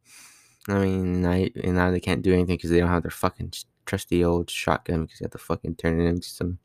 I 0.68 0.80
mean, 0.80 1.26
I, 1.26 1.52
and 1.64 1.76
now 1.76 1.92
they 1.92 2.00
can't 2.00 2.22
do 2.22 2.34
anything 2.34 2.56
because 2.56 2.70
they 2.70 2.80
don't 2.80 2.90
have 2.90 3.04
their 3.04 3.12
fucking 3.12 3.54
trusty 3.86 4.24
old 4.24 4.50
shotgun 4.50 5.04
because 5.04 5.20
they 5.20 5.26
have 5.26 5.32
to 5.32 5.38
fucking 5.38 5.76
turn 5.76 6.00
it 6.00 6.06
into 6.06 6.30
some 6.30 6.60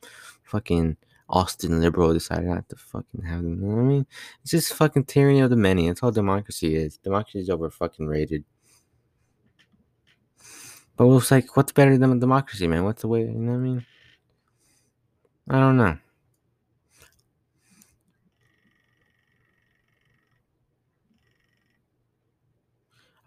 fucking 0.44 0.96
Austin 1.28 1.80
liberal 1.80 2.12
decided 2.12 2.46
not 2.46 2.68
to 2.68 2.76
fucking 2.76 3.22
have 3.22 3.42
them. 3.42 3.60
You 3.62 3.68
know 3.68 3.80
I 3.80 3.84
mean? 3.84 4.06
It's 4.42 4.52
just 4.52 4.72
fucking 4.74 5.04
tyranny 5.04 5.40
of 5.40 5.50
the 5.50 5.56
many. 5.56 5.88
That's 5.88 6.02
all 6.02 6.10
democracy 6.10 6.76
is. 6.76 6.96
Democracy 6.98 7.40
is 7.40 7.50
over 7.50 7.70
fucking 7.70 8.06
rated. 8.06 8.44
But 10.96 11.14
it's 11.16 11.30
like, 11.30 11.56
what's 11.56 11.72
better 11.72 11.96
than 11.96 12.12
a 12.12 12.18
democracy, 12.18 12.66
man? 12.66 12.84
What's 12.84 13.02
the 13.02 13.08
way? 13.08 13.20
You 13.20 13.28
know 13.28 13.52
what 13.52 13.58
I 13.58 13.60
mean? 13.60 13.86
I 15.50 15.60
don't 15.60 15.76
know. 15.76 15.98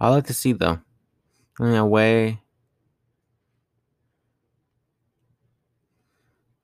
I 0.01 0.09
like 0.09 0.25
to 0.25 0.33
see 0.33 0.51
though. 0.51 0.81
I 1.59 1.63
mean, 1.63 1.75
a 1.75 1.85
way 1.85 2.41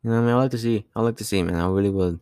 You 0.04 0.10
know, 0.10 0.18
I 0.18 0.22
mean, 0.22 0.30
I 0.32 0.36
like 0.36 0.52
to 0.52 0.58
see. 0.58 0.86
I 0.96 1.02
like 1.02 1.18
to 1.18 1.24
see, 1.24 1.44
man. 1.44 1.56
I 1.60 1.68
really 1.68 1.90
would. 1.92 2.20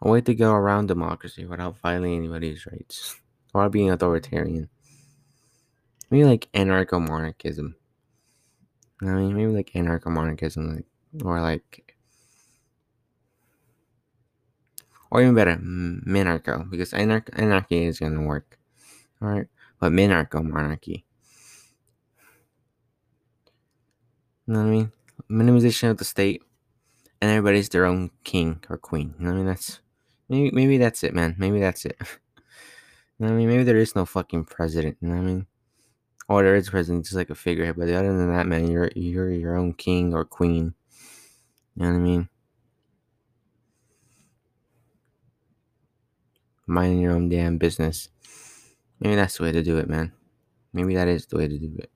A 0.00 0.08
way 0.08 0.22
to 0.22 0.34
go 0.34 0.54
around 0.54 0.86
democracy 0.86 1.44
without 1.44 1.76
violating 1.80 2.16
anybody's 2.16 2.64
rights 2.64 3.20
or 3.52 3.68
being 3.68 3.90
authoritarian. 3.90 4.70
Maybe 6.10 6.24
like 6.24 6.48
anarcho 6.52 6.98
monarchism. 7.00 7.76
I 9.00 9.06
mean, 9.06 9.34
maybe 9.34 9.52
like 9.52 9.70
anarcho 9.72 10.06
monarchism, 10.10 10.74
like 10.74 10.86
or 11.24 11.40
like, 11.40 11.96
or 15.10 15.20
even 15.22 15.34
better, 15.34 15.56
minarcho, 15.56 16.68
because 16.70 16.92
anarch- 16.92 17.30
anarchy 17.32 17.84
is 17.84 17.98
gonna 18.00 18.22
work. 18.22 18.58
All 19.22 19.28
right, 19.28 19.48
but 19.86 19.92
minarcho 19.92 20.42
monarchy. 20.42 21.04
You 24.46 24.54
know 24.54 24.60
what 24.60 24.66
I 24.66 24.70
mean? 24.70 24.92
Minimization 25.30 25.90
of 25.90 25.98
the 25.98 26.04
state 26.04 26.42
and 27.22 27.30
everybody's 27.30 27.68
their 27.68 27.86
own 27.86 28.10
king 28.24 28.64
or 28.68 28.78
queen. 28.78 29.14
You 29.18 29.26
know 29.26 29.30
what 29.30 29.36
I 29.36 29.38
mean, 29.38 29.46
that's 29.46 29.80
maybe 30.28 30.50
maybe 30.52 30.78
that's 30.78 31.04
it, 31.04 31.14
man. 31.14 31.36
Maybe 31.38 31.60
that's 31.60 31.84
it. 31.84 31.96
You 33.18 33.24
know 33.24 33.32
what 33.32 33.36
I 33.36 33.38
mean, 33.38 33.48
maybe 33.48 33.62
there 33.62 33.78
is 33.78 33.96
no 33.96 34.04
fucking 34.04 34.44
president. 34.44 34.98
You 35.00 35.08
know 35.08 35.14
what 35.14 35.22
I 35.22 35.24
mean? 35.24 35.46
Or 36.28 36.42
there 36.42 36.54
is 36.54 36.68
president, 36.68 37.06
just 37.06 37.16
like 37.16 37.30
a 37.30 37.34
figurehead. 37.34 37.76
But 37.78 37.88
other 37.88 38.14
than 38.14 38.30
that, 38.30 38.46
man, 38.46 38.70
you're 38.70 38.90
you're 38.94 39.30
your 39.32 39.56
own 39.56 39.72
king 39.72 40.12
or 40.12 40.26
queen. 40.26 40.74
You 41.76 41.82
know 41.84 41.92
what 41.92 41.96
I 41.96 42.00
mean? 42.00 42.28
Minding 46.66 47.00
your 47.00 47.12
own 47.12 47.30
damn 47.30 47.56
business. 47.56 48.10
Maybe 49.00 49.14
that's 49.14 49.36
the 49.36 49.44
way 49.44 49.52
to 49.52 49.62
do 49.62 49.78
it, 49.78 49.88
man. 49.88 50.12
Maybe 50.72 50.94
that 50.94 51.08
is 51.08 51.26
the 51.26 51.36
way 51.36 51.48
to 51.48 51.58
do 51.58 51.76
it. 51.78 51.90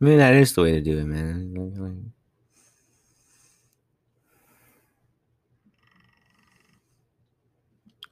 Maybe 0.00 0.16
that 0.16 0.34
is 0.34 0.52
the 0.52 0.62
way 0.62 0.72
to 0.72 0.80
do 0.80 0.98
it, 0.98 1.04
man. 1.04 2.12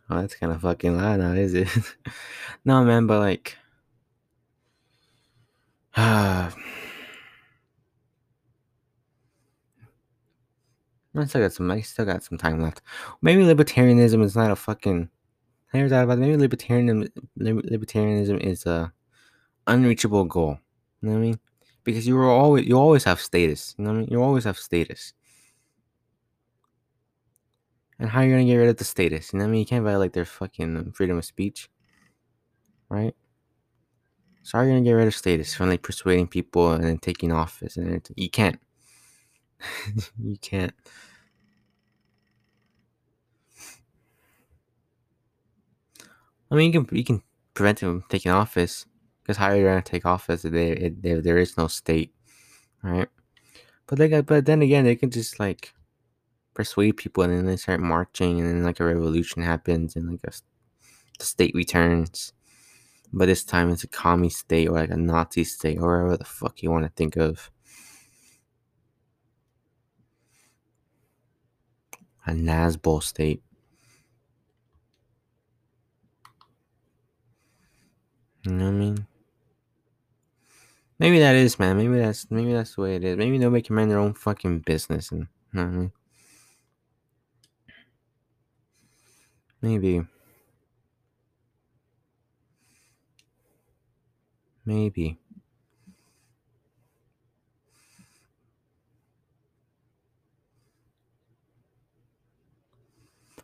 Oh, 0.08 0.20
that's 0.20 0.34
kind 0.34 0.52
of 0.52 0.60
fucking 0.60 0.96
loud 0.96 1.20
now, 1.20 1.32
is 1.32 1.54
it? 1.54 1.68
no, 2.64 2.84
man, 2.84 3.06
but 3.06 3.18
like, 3.18 3.56
I 11.16 11.24
still 11.24 11.42
got 11.42 11.52
some. 11.52 11.70
I 11.70 11.80
still 11.80 12.04
got 12.04 12.22
some 12.22 12.38
time 12.38 12.62
left. 12.62 12.82
Maybe 13.22 13.42
libertarianism 13.42 14.22
is 14.22 14.36
not 14.36 14.50
a 14.50 14.56
fucking. 14.56 15.08
I 15.72 15.76
never 15.78 15.88
thought 15.88 16.04
about 16.04 16.18
it. 16.18 16.20
Maybe 16.20 16.36
libertarianism. 16.36 17.08
Libertarianism 17.38 18.40
is 18.40 18.66
a 18.66 18.92
unreachable 19.66 20.24
goal. 20.24 20.58
You 21.02 21.08
know 21.08 21.14
what 21.14 21.18
I 21.18 21.22
mean? 21.22 21.40
because 21.84 22.06
you 22.06 22.16
will 22.16 22.30
always 22.30 22.66
you 22.66 22.76
always 22.78 23.04
have 23.04 23.20
status. 23.20 23.74
You 23.78 23.84
know 23.84 23.90
what 23.90 23.96
I 23.96 24.00
mean? 24.00 24.08
You 24.10 24.22
always 24.22 24.44
have 24.44 24.58
status. 24.58 25.12
And 27.98 28.08
how 28.08 28.20
are 28.20 28.24
you 28.24 28.32
gonna 28.32 28.44
get 28.44 28.56
rid 28.56 28.68
of 28.68 28.76
the 28.76 28.84
status? 28.84 29.32
You 29.32 29.38
know 29.38 29.44
what 29.44 29.50
I 29.50 29.52
mean? 29.52 29.60
You 29.60 29.66
can't 29.66 29.84
violate 29.84 30.12
their 30.12 30.24
fucking 30.24 30.76
um, 30.76 30.92
freedom 30.92 31.18
of 31.18 31.24
speech, 31.24 31.68
right? 32.88 33.14
So 34.42 34.56
how 34.56 34.64
are 34.64 34.66
you 34.66 34.72
gonna 34.72 34.84
get 34.84 34.92
rid 34.92 35.06
of 35.08 35.14
status 35.14 35.54
from 35.54 35.68
like 35.68 35.82
persuading 35.82 36.28
people 36.28 36.72
and 36.72 36.84
then 36.84 36.98
taking 36.98 37.32
office 37.32 37.76
and? 37.76 38.06
You 38.16 38.30
can't. 38.30 38.58
you 40.22 40.36
can't. 40.38 40.74
I 46.50 46.56
mean, 46.56 46.72
you 46.72 46.84
can 46.84 46.96
you 46.96 47.04
can 47.04 47.22
prevent 47.54 47.80
him 47.80 48.00
from 48.00 48.08
taking 48.08 48.32
office 48.32 48.86
because 49.22 49.36
how 49.36 49.46
are 49.50 49.56
you 49.56 49.64
gonna 49.64 49.82
take 49.82 50.06
office 50.06 50.44
if, 50.44 50.52
they, 50.52 50.72
if 50.72 51.22
there 51.22 51.38
is 51.38 51.56
no 51.56 51.68
state, 51.68 52.12
right? 52.82 53.08
But 53.86 53.98
got, 54.10 54.26
but 54.26 54.46
then 54.46 54.62
again, 54.62 54.84
they 54.84 54.96
can 54.96 55.10
just 55.10 55.38
like 55.40 55.74
persuade 56.54 56.96
people 56.96 57.22
and 57.24 57.32
then 57.32 57.46
they 57.46 57.56
start 57.56 57.80
marching 57.80 58.40
and 58.40 58.48
then 58.48 58.62
like 58.64 58.80
a 58.80 58.84
revolution 58.84 59.42
happens 59.42 59.96
and 59.96 60.10
like 60.10 60.20
a, 60.24 60.32
the 61.18 61.24
state 61.24 61.54
returns. 61.54 62.32
But 63.12 63.26
this 63.26 63.44
time 63.44 63.70
it's 63.70 63.84
a 63.84 63.88
commie 63.88 64.30
state 64.30 64.68
or 64.68 64.74
like 64.74 64.90
a 64.90 64.96
Nazi 64.96 65.44
state 65.44 65.78
or 65.78 65.98
whatever 66.04 66.16
the 66.16 66.24
fuck 66.24 66.62
you 66.62 66.70
want 66.70 66.84
to 66.84 66.92
think 66.94 67.16
of. 67.16 67.50
A 72.26 72.32
Nazbol 72.32 73.02
state. 73.02 73.42
You 78.44 78.52
know 78.52 78.66
what 78.66 78.70
I 78.70 78.74
mean? 78.74 79.06
Maybe 80.98 81.18
that 81.18 81.34
is, 81.34 81.58
man. 81.58 81.78
Maybe 81.78 81.98
that's 81.98 82.30
maybe 82.30 82.52
that's 82.52 82.74
the 82.74 82.82
way 82.82 82.96
it 82.96 83.04
is. 83.04 83.16
Maybe 83.16 83.38
nobody 83.38 83.62
can 83.62 83.74
mind 83.76 83.90
their 83.90 83.98
own 83.98 84.14
fucking 84.14 84.60
business 84.60 85.10
and 85.10 85.28
you 85.52 85.60
know 85.60 85.64
what 85.64 85.72
I 85.72 85.76
mean? 85.76 85.92
Maybe. 89.62 90.02
Maybe. 94.64 95.18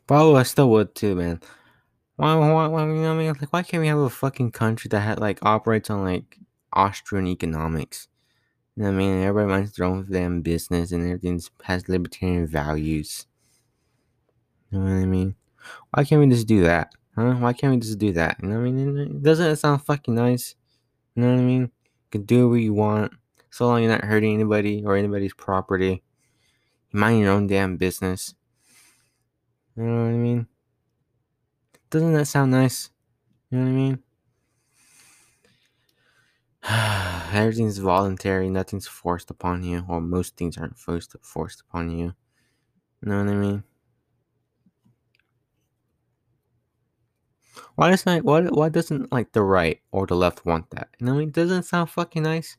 Probably 0.07 0.41
I 0.41 0.43
still 0.45 0.71
would 0.71 0.95
too, 0.95 1.15
man. 1.17 1.41
Why, 2.17 2.35
why, 2.35 2.67
why, 2.67 2.87
you 2.87 2.95
know 2.95 3.03
what 3.03 3.09
I 3.09 3.15
mean? 3.17 3.27
Like, 3.29 3.53
why 3.53 3.63
can't 3.63 3.81
we 3.83 3.89
have 3.89 3.99
a 3.99 4.09
fucking 4.09 4.53
country 4.53 4.89
that 4.89 5.01
had, 5.01 5.19
like 5.19 5.39
operates 5.43 5.91
on 5.91 6.05
like 6.05 6.39
Austrian 6.73 7.27
economics? 7.27 8.09
You 8.77 8.85
know 8.85 8.91
what 8.91 8.95
I 8.95 8.99
mean? 8.99 9.23
Everybody 9.23 9.53
minds 9.53 9.73
their 9.73 9.87
own 9.87 10.07
damn 10.11 10.43
business 10.43 10.93
and 10.93 11.05
everything 11.05 11.41
has 11.65 11.89
libertarian 11.89 12.47
values. 12.47 13.27
You 14.71 14.79
know 14.79 14.85
what 14.85 15.03
I 15.03 15.07
mean? 15.07 15.35
Why 15.91 16.05
can't 16.05 16.21
we 16.21 16.29
just 16.29 16.47
do 16.47 16.63
that? 16.63 16.93
Huh? 17.17 17.35
Why 17.35 17.53
can't 17.53 17.73
we 17.73 17.81
just 17.81 17.99
do 17.99 18.13
that? 18.13 18.37
You 18.43 18.49
know 18.49 18.61
what 18.61 18.67
I 18.67 18.71
mean? 18.71 19.23
Doesn't 19.23 19.47
it 19.47 19.57
sound 19.57 19.83
fucking 19.83 20.15
nice? 20.15 20.55
You 21.15 21.23
know 21.23 21.33
what 21.33 21.41
I 21.41 21.45
mean? 21.45 21.63
You 21.63 21.71
can 22.11 22.23
do 22.23 22.49
what 22.49 22.57
you 22.57 22.75
want, 22.75 23.13
so 23.51 23.67
long 23.67 23.83
you're 23.83 23.91
not 23.91 24.05
hurting 24.05 24.35
anybody 24.35 24.85
or 24.85 24.97
anybody's 24.97 25.35
property. 25.35 26.03
You 26.93 27.01
mind 27.01 27.21
your 27.21 27.33
own 27.33 27.47
damn 27.47 27.77
business. 27.79 28.35
You 29.77 29.85
know 29.85 30.05
what 30.05 30.11
I 30.11 30.17
mean? 30.17 30.47
Doesn't 31.91 32.13
that 32.13 32.27
sound 32.27 32.53
nice? 32.53 32.91
You 33.51 33.59
know 33.59 33.65
what 33.65 33.71
I 33.71 33.75
mean? 33.75 34.03
Everything's 37.33 37.79
voluntary, 37.79 38.51
nothing's 38.51 38.87
forced 38.87 39.31
upon 39.31 39.63
you, 39.63 39.85
or 39.89 40.01
most 40.01 40.37
things 40.37 40.59
aren't 40.59 40.79
forced 40.79 41.17
forced 41.23 41.63
upon 41.63 41.91
you. 41.91 42.15
You 43.03 43.09
know 43.11 43.25
what 43.25 43.33
I 43.33 43.37
mean? 43.37 43.65
Why 47.77 47.91
does 47.91 48.05
not 48.05 48.25
why 48.25 48.43
why 48.43 48.69
doesn't 48.71 49.13
like 49.13 49.33
the 49.33 49.43
right 49.43 49.81
or 49.93 50.07
the 50.07 50.17
left 50.17 50.45
want 50.45 50.71
that? 50.71 50.89
You 50.99 51.07
know 51.07 51.13
what 51.13 51.19
I 51.19 51.21
mean? 51.21 51.31
Doesn't 51.31 51.63
sound 51.63 51.91
fucking 51.91 52.23
nice? 52.25 52.57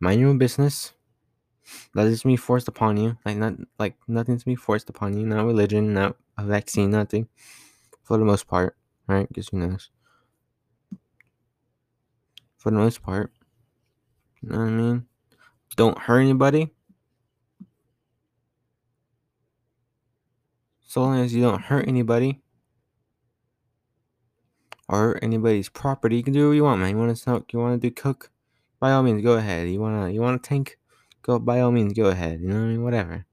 Mind 0.00 0.20
your 0.20 0.28
own 0.28 0.36
business. 0.36 0.92
That 1.94 2.06
is 2.06 2.24
me 2.24 2.36
forced 2.36 2.68
upon 2.68 2.96
you. 2.96 3.16
Like 3.24 3.36
not 3.36 3.54
like 3.78 3.96
nothing's 4.08 4.46
me 4.46 4.54
forced 4.54 4.88
upon 4.90 5.16
you. 5.16 5.26
Not 5.26 5.46
religion, 5.46 5.92
not 5.94 6.16
a 6.38 6.44
vaccine, 6.44 6.90
nothing. 6.90 7.28
For 8.02 8.18
the 8.18 8.24
most 8.24 8.46
part, 8.46 8.76
right? 9.06 9.28
Because 9.28 9.48
who 9.48 9.58
knows? 9.58 9.90
For 12.56 12.70
the 12.70 12.76
most 12.78 13.02
part, 13.02 13.32
you 14.40 14.48
know 14.50 14.58
what 14.58 14.66
I 14.66 14.70
mean. 14.70 15.06
Don't 15.76 15.98
hurt 15.98 16.20
anybody. 16.20 16.70
So 20.86 21.00
long 21.00 21.18
as 21.20 21.34
you 21.34 21.42
don't 21.42 21.62
hurt 21.62 21.88
anybody 21.88 22.42
or 24.88 25.18
anybody's 25.22 25.70
property, 25.70 26.16
you 26.16 26.22
can 26.22 26.34
do 26.34 26.48
what 26.48 26.54
you 26.54 26.64
want, 26.64 26.80
man. 26.80 26.90
You 26.90 26.98
want 26.98 27.10
to 27.10 27.16
smoke? 27.16 27.52
You 27.52 27.58
want 27.58 27.80
to 27.80 27.88
do 27.88 27.94
cook, 27.94 28.30
By 28.78 28.92
all 28.92 29.02
means, 29.02 29.22
go 29.22 29.32
ahead. 29.32 29.68
You 29.68 29.80
wanna 29.80 30.10
you 30.10 30.20
wanna 30.20 30.38
tank? 30.38 30.78
Go 31.22 31.38
by 31.38 31.60
all 31.60 31.72
means, 31.72 31.92
go 31.92 32.06
ahead. 32.06 32.40
You 32.40 32.48
know 32.48 32.54
what 32.54 32.62
I 32.62 32.66
mean? 32.66 32.82
Whatever. 32.82 33.26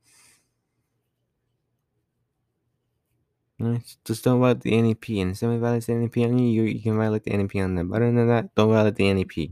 Just 4.06 4.24
don't 4.24 4.40
violate 4.40 4.62
the 4.62 4.82
NAP. 4.82 5.10
And 5.10 5.32
if 5.32 5.38
somebody 5.38 5.60
violates 5.60 5.88
the 5.88 5.96
NAP 5.96 6.18
on 6.18 6.38
you, 6.40 6.48
you, 6.48 6.64
you 6.64 6.82
can 6.82 6.98
violate 6.98 7.24
the 7.24 7.36
NAP 7.36 7.56
on 7.58 7.76
them. 7.76 7.90
But 7.90 7.98
other 7.98 8.12
than 8.12 8.28
that, 8.28 8.56
don't 8.56 8.70
violate 8.70 8.96
the 8.96 9.14
NAP. 9.14 9.52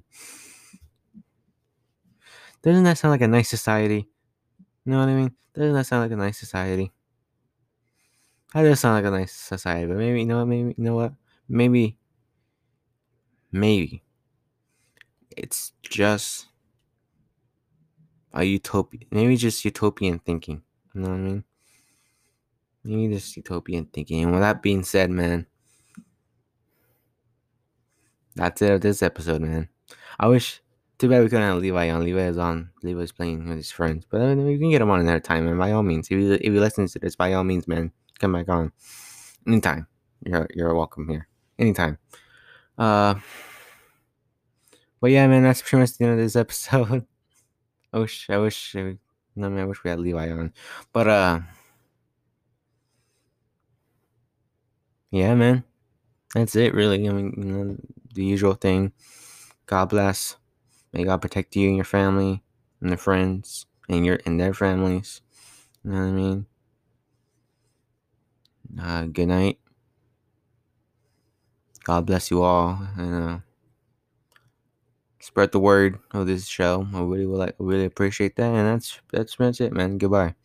Doesn't 2.62 2.84
that 2.84 2.98
sound 2.98 3.12
like 3.12 3.22
a 3.22 3.28
nice 3.28 3.50
society? 3.50 4.08
You 4.86 4.92
know 4.92 5.00
what 5.00 5.10
I 5.10 5.14
mean? 5.14 5.32
Doesn't 5.54 5.74
that 5.74 5.86
sound 5.86 6.04
like 6.04 6.12
a 6.12 6.22
nice 6.22 6.38
society? 6.38 6.94
That 8.54 8.64
does 8.64 8.80
sound 8.80 8.96
like 8.96 9.14
a 9.14 9.16
nice 9.16 9.34
society, 9.34 9.86
but 9.86 9.98
maybe 9.98 10.22
you 10.22 10.26
know 10.26 10.40
what? 10.40 10.48
Maybe 10.48 10.74
you 10.78 10.84
know 10.84 10.96
what? 10.96 11.14
Maybe, 11.50 11.98
maybe 13.52 14.04
it's 15.36 15.74
just 15.84 16.48
a 18.38 18.44
utopia. 18.44 19.02
Maybe 19.12 19.36
just 19.36 19.66
utopian 19.66 20.20
thinking. 20.20 20.62
You 20.94 21.02
know 21.02 21.10
what 21.10 21.16
I 21.16 21.18
mean? 21.18 21.44
Maybe 22.84 23.16
just 23.16 23.36
utopian 23.36 23.86
thinking. 23.86 24.24
And 24.24 24.32
with 24.32 24.42
that 24.42 24.62
being 24.62 24.84
said, 24.84 25.10
man, 25.10 25.48
that's 28.36 28.62
it 28.62 28.72
of 28.72 28.82
this 28.82 29.02
episode, 29.02 29.42
man. 29.42 29.70
I 30.20 30.28
wish. 30.28 30.62
Too 31.00 31.10
bad 31.10 31.22
we 31.22 31.30
couldn't 31.30 31.48
have 31.48 31.60
Levi 31.60 31.92
on. 31.92 32.04
Levi 32.04 32.22
is 32.22 32.40
on. 32.40 32.72
Levi's 32.82 33.12
playing 33.12 33.48
with 33.48 33.58
his 33.58 33.70
friends, 33.70 34.04
but 34.10 34.20
I 34.20 34.34
mean, 34.34 34.48
we 34.48 34.58
can 34.58 34.72
get 34.72 34.82
him 34.82 34.90
on 34.90 35.00
another 35.00 35.20
time, 35.20 35.46
man. 35.46 35.56
By 35.56 35.72
all 35.72 35.84
means, 35.84 36.08
if 36.08 36.18
you 36.18 36.34
if 36.34 36.42
you 36.42 36.60
listen 36.60 36.88
to 36.88 36.98
this, 36.98 37.16
by 37.16 37.34
all 37.34 37.44
means, 37.44 37.68
man, 37.68 37.92
come 38.18 38.34
back 38.34 38.50
on 38.50 38.72
anytime. 39.46 39.86
You're 40.26 40.48
you're 40.56 40.74
welcome 40.74 41.08
here 41.08 41.28
anytime. 41.60 42.00
Uh, 42.80 43.14
but 45.00 45.12
yeah, 45.12 45.28
man, 45.28 45.44
that's 45.44 45.62
pretty 45.62 45.82
much 45.82 45.98
the 46.00 46.06
end 46.06 46.14
of 46.14 46.20
this 46.20 46.36
episode. 46.36 47.06
I 47.94 48.00
wish 48.00 48.30
I 48.30 48.38
wish 48.38 48.76
I, 48.76 48.98
man, 49.36 49.58
I 49.58 49.66
wish 49.66 49.84
we 49.84 49.90
had 49.90 50.00
Levi 50.00 50.32
on, 50.32 50.54
but 50.94 51.08
uh, 51.08 51.40
yeah, 55.12 55.36
man, 55.36 55.64
that's 56.34 56.56
it 56.56 56.74
really. 56.74 57.08
I 57.08 57.12
mean, 57.12 57.34
you 57.38 57.44
know, 57.46 57.78
the 58.14 58.26
usual 58.26 58.54
thing. 58.54 58.92
God 59.66 59.90
bless. 59.90 60.38
May 60.94 61.04
God 61.04 61.22
protect 61.22 61.56
you 61.56 61.68
and 61.68 61.76
your 61.76 61.86
family 61.86 62.42
and 62.82 62.90
their 62.90 62.98
friends 62.98 63.66
and 63.90 64.06
your 64.06 64.20
and 64.26 64.40
their 64.40 64.54
families. 64.54 65.22
You 65.84 65.92
know 65.92 66.00
what 66.00 66.08
I 66.08 66.12
mean? 66.12 66.46
Uh, 68.80 69.04
good 69.06 69.28
night. 69.28 69.60
God 71.84 72.06
bless 72.06 72.32
you 72.32 72.44
all, 72.44 72.80
and 72.98 73.16
uh, 73.16 73.38
spread 75.28 75.52
the 75.52 75.60
word 75.60 76.00
of 76.14 76.28
this 76.28 76.48
show. 76.48 76.88
I 76.94 77.02
really 77.02 77.26
would 77.28 77.38
like, 77.40 77.56
really 77.60 77.86
appreciate 77.86 78.36
that, 78.38 78.54
and 78.54 78.68
that's 78.68 79.00
that's 79.12 79.36
that's 79.38 79.62
it, 79.62 79.74
man. 79.74 79.98
Goodbye. 80.00 80.36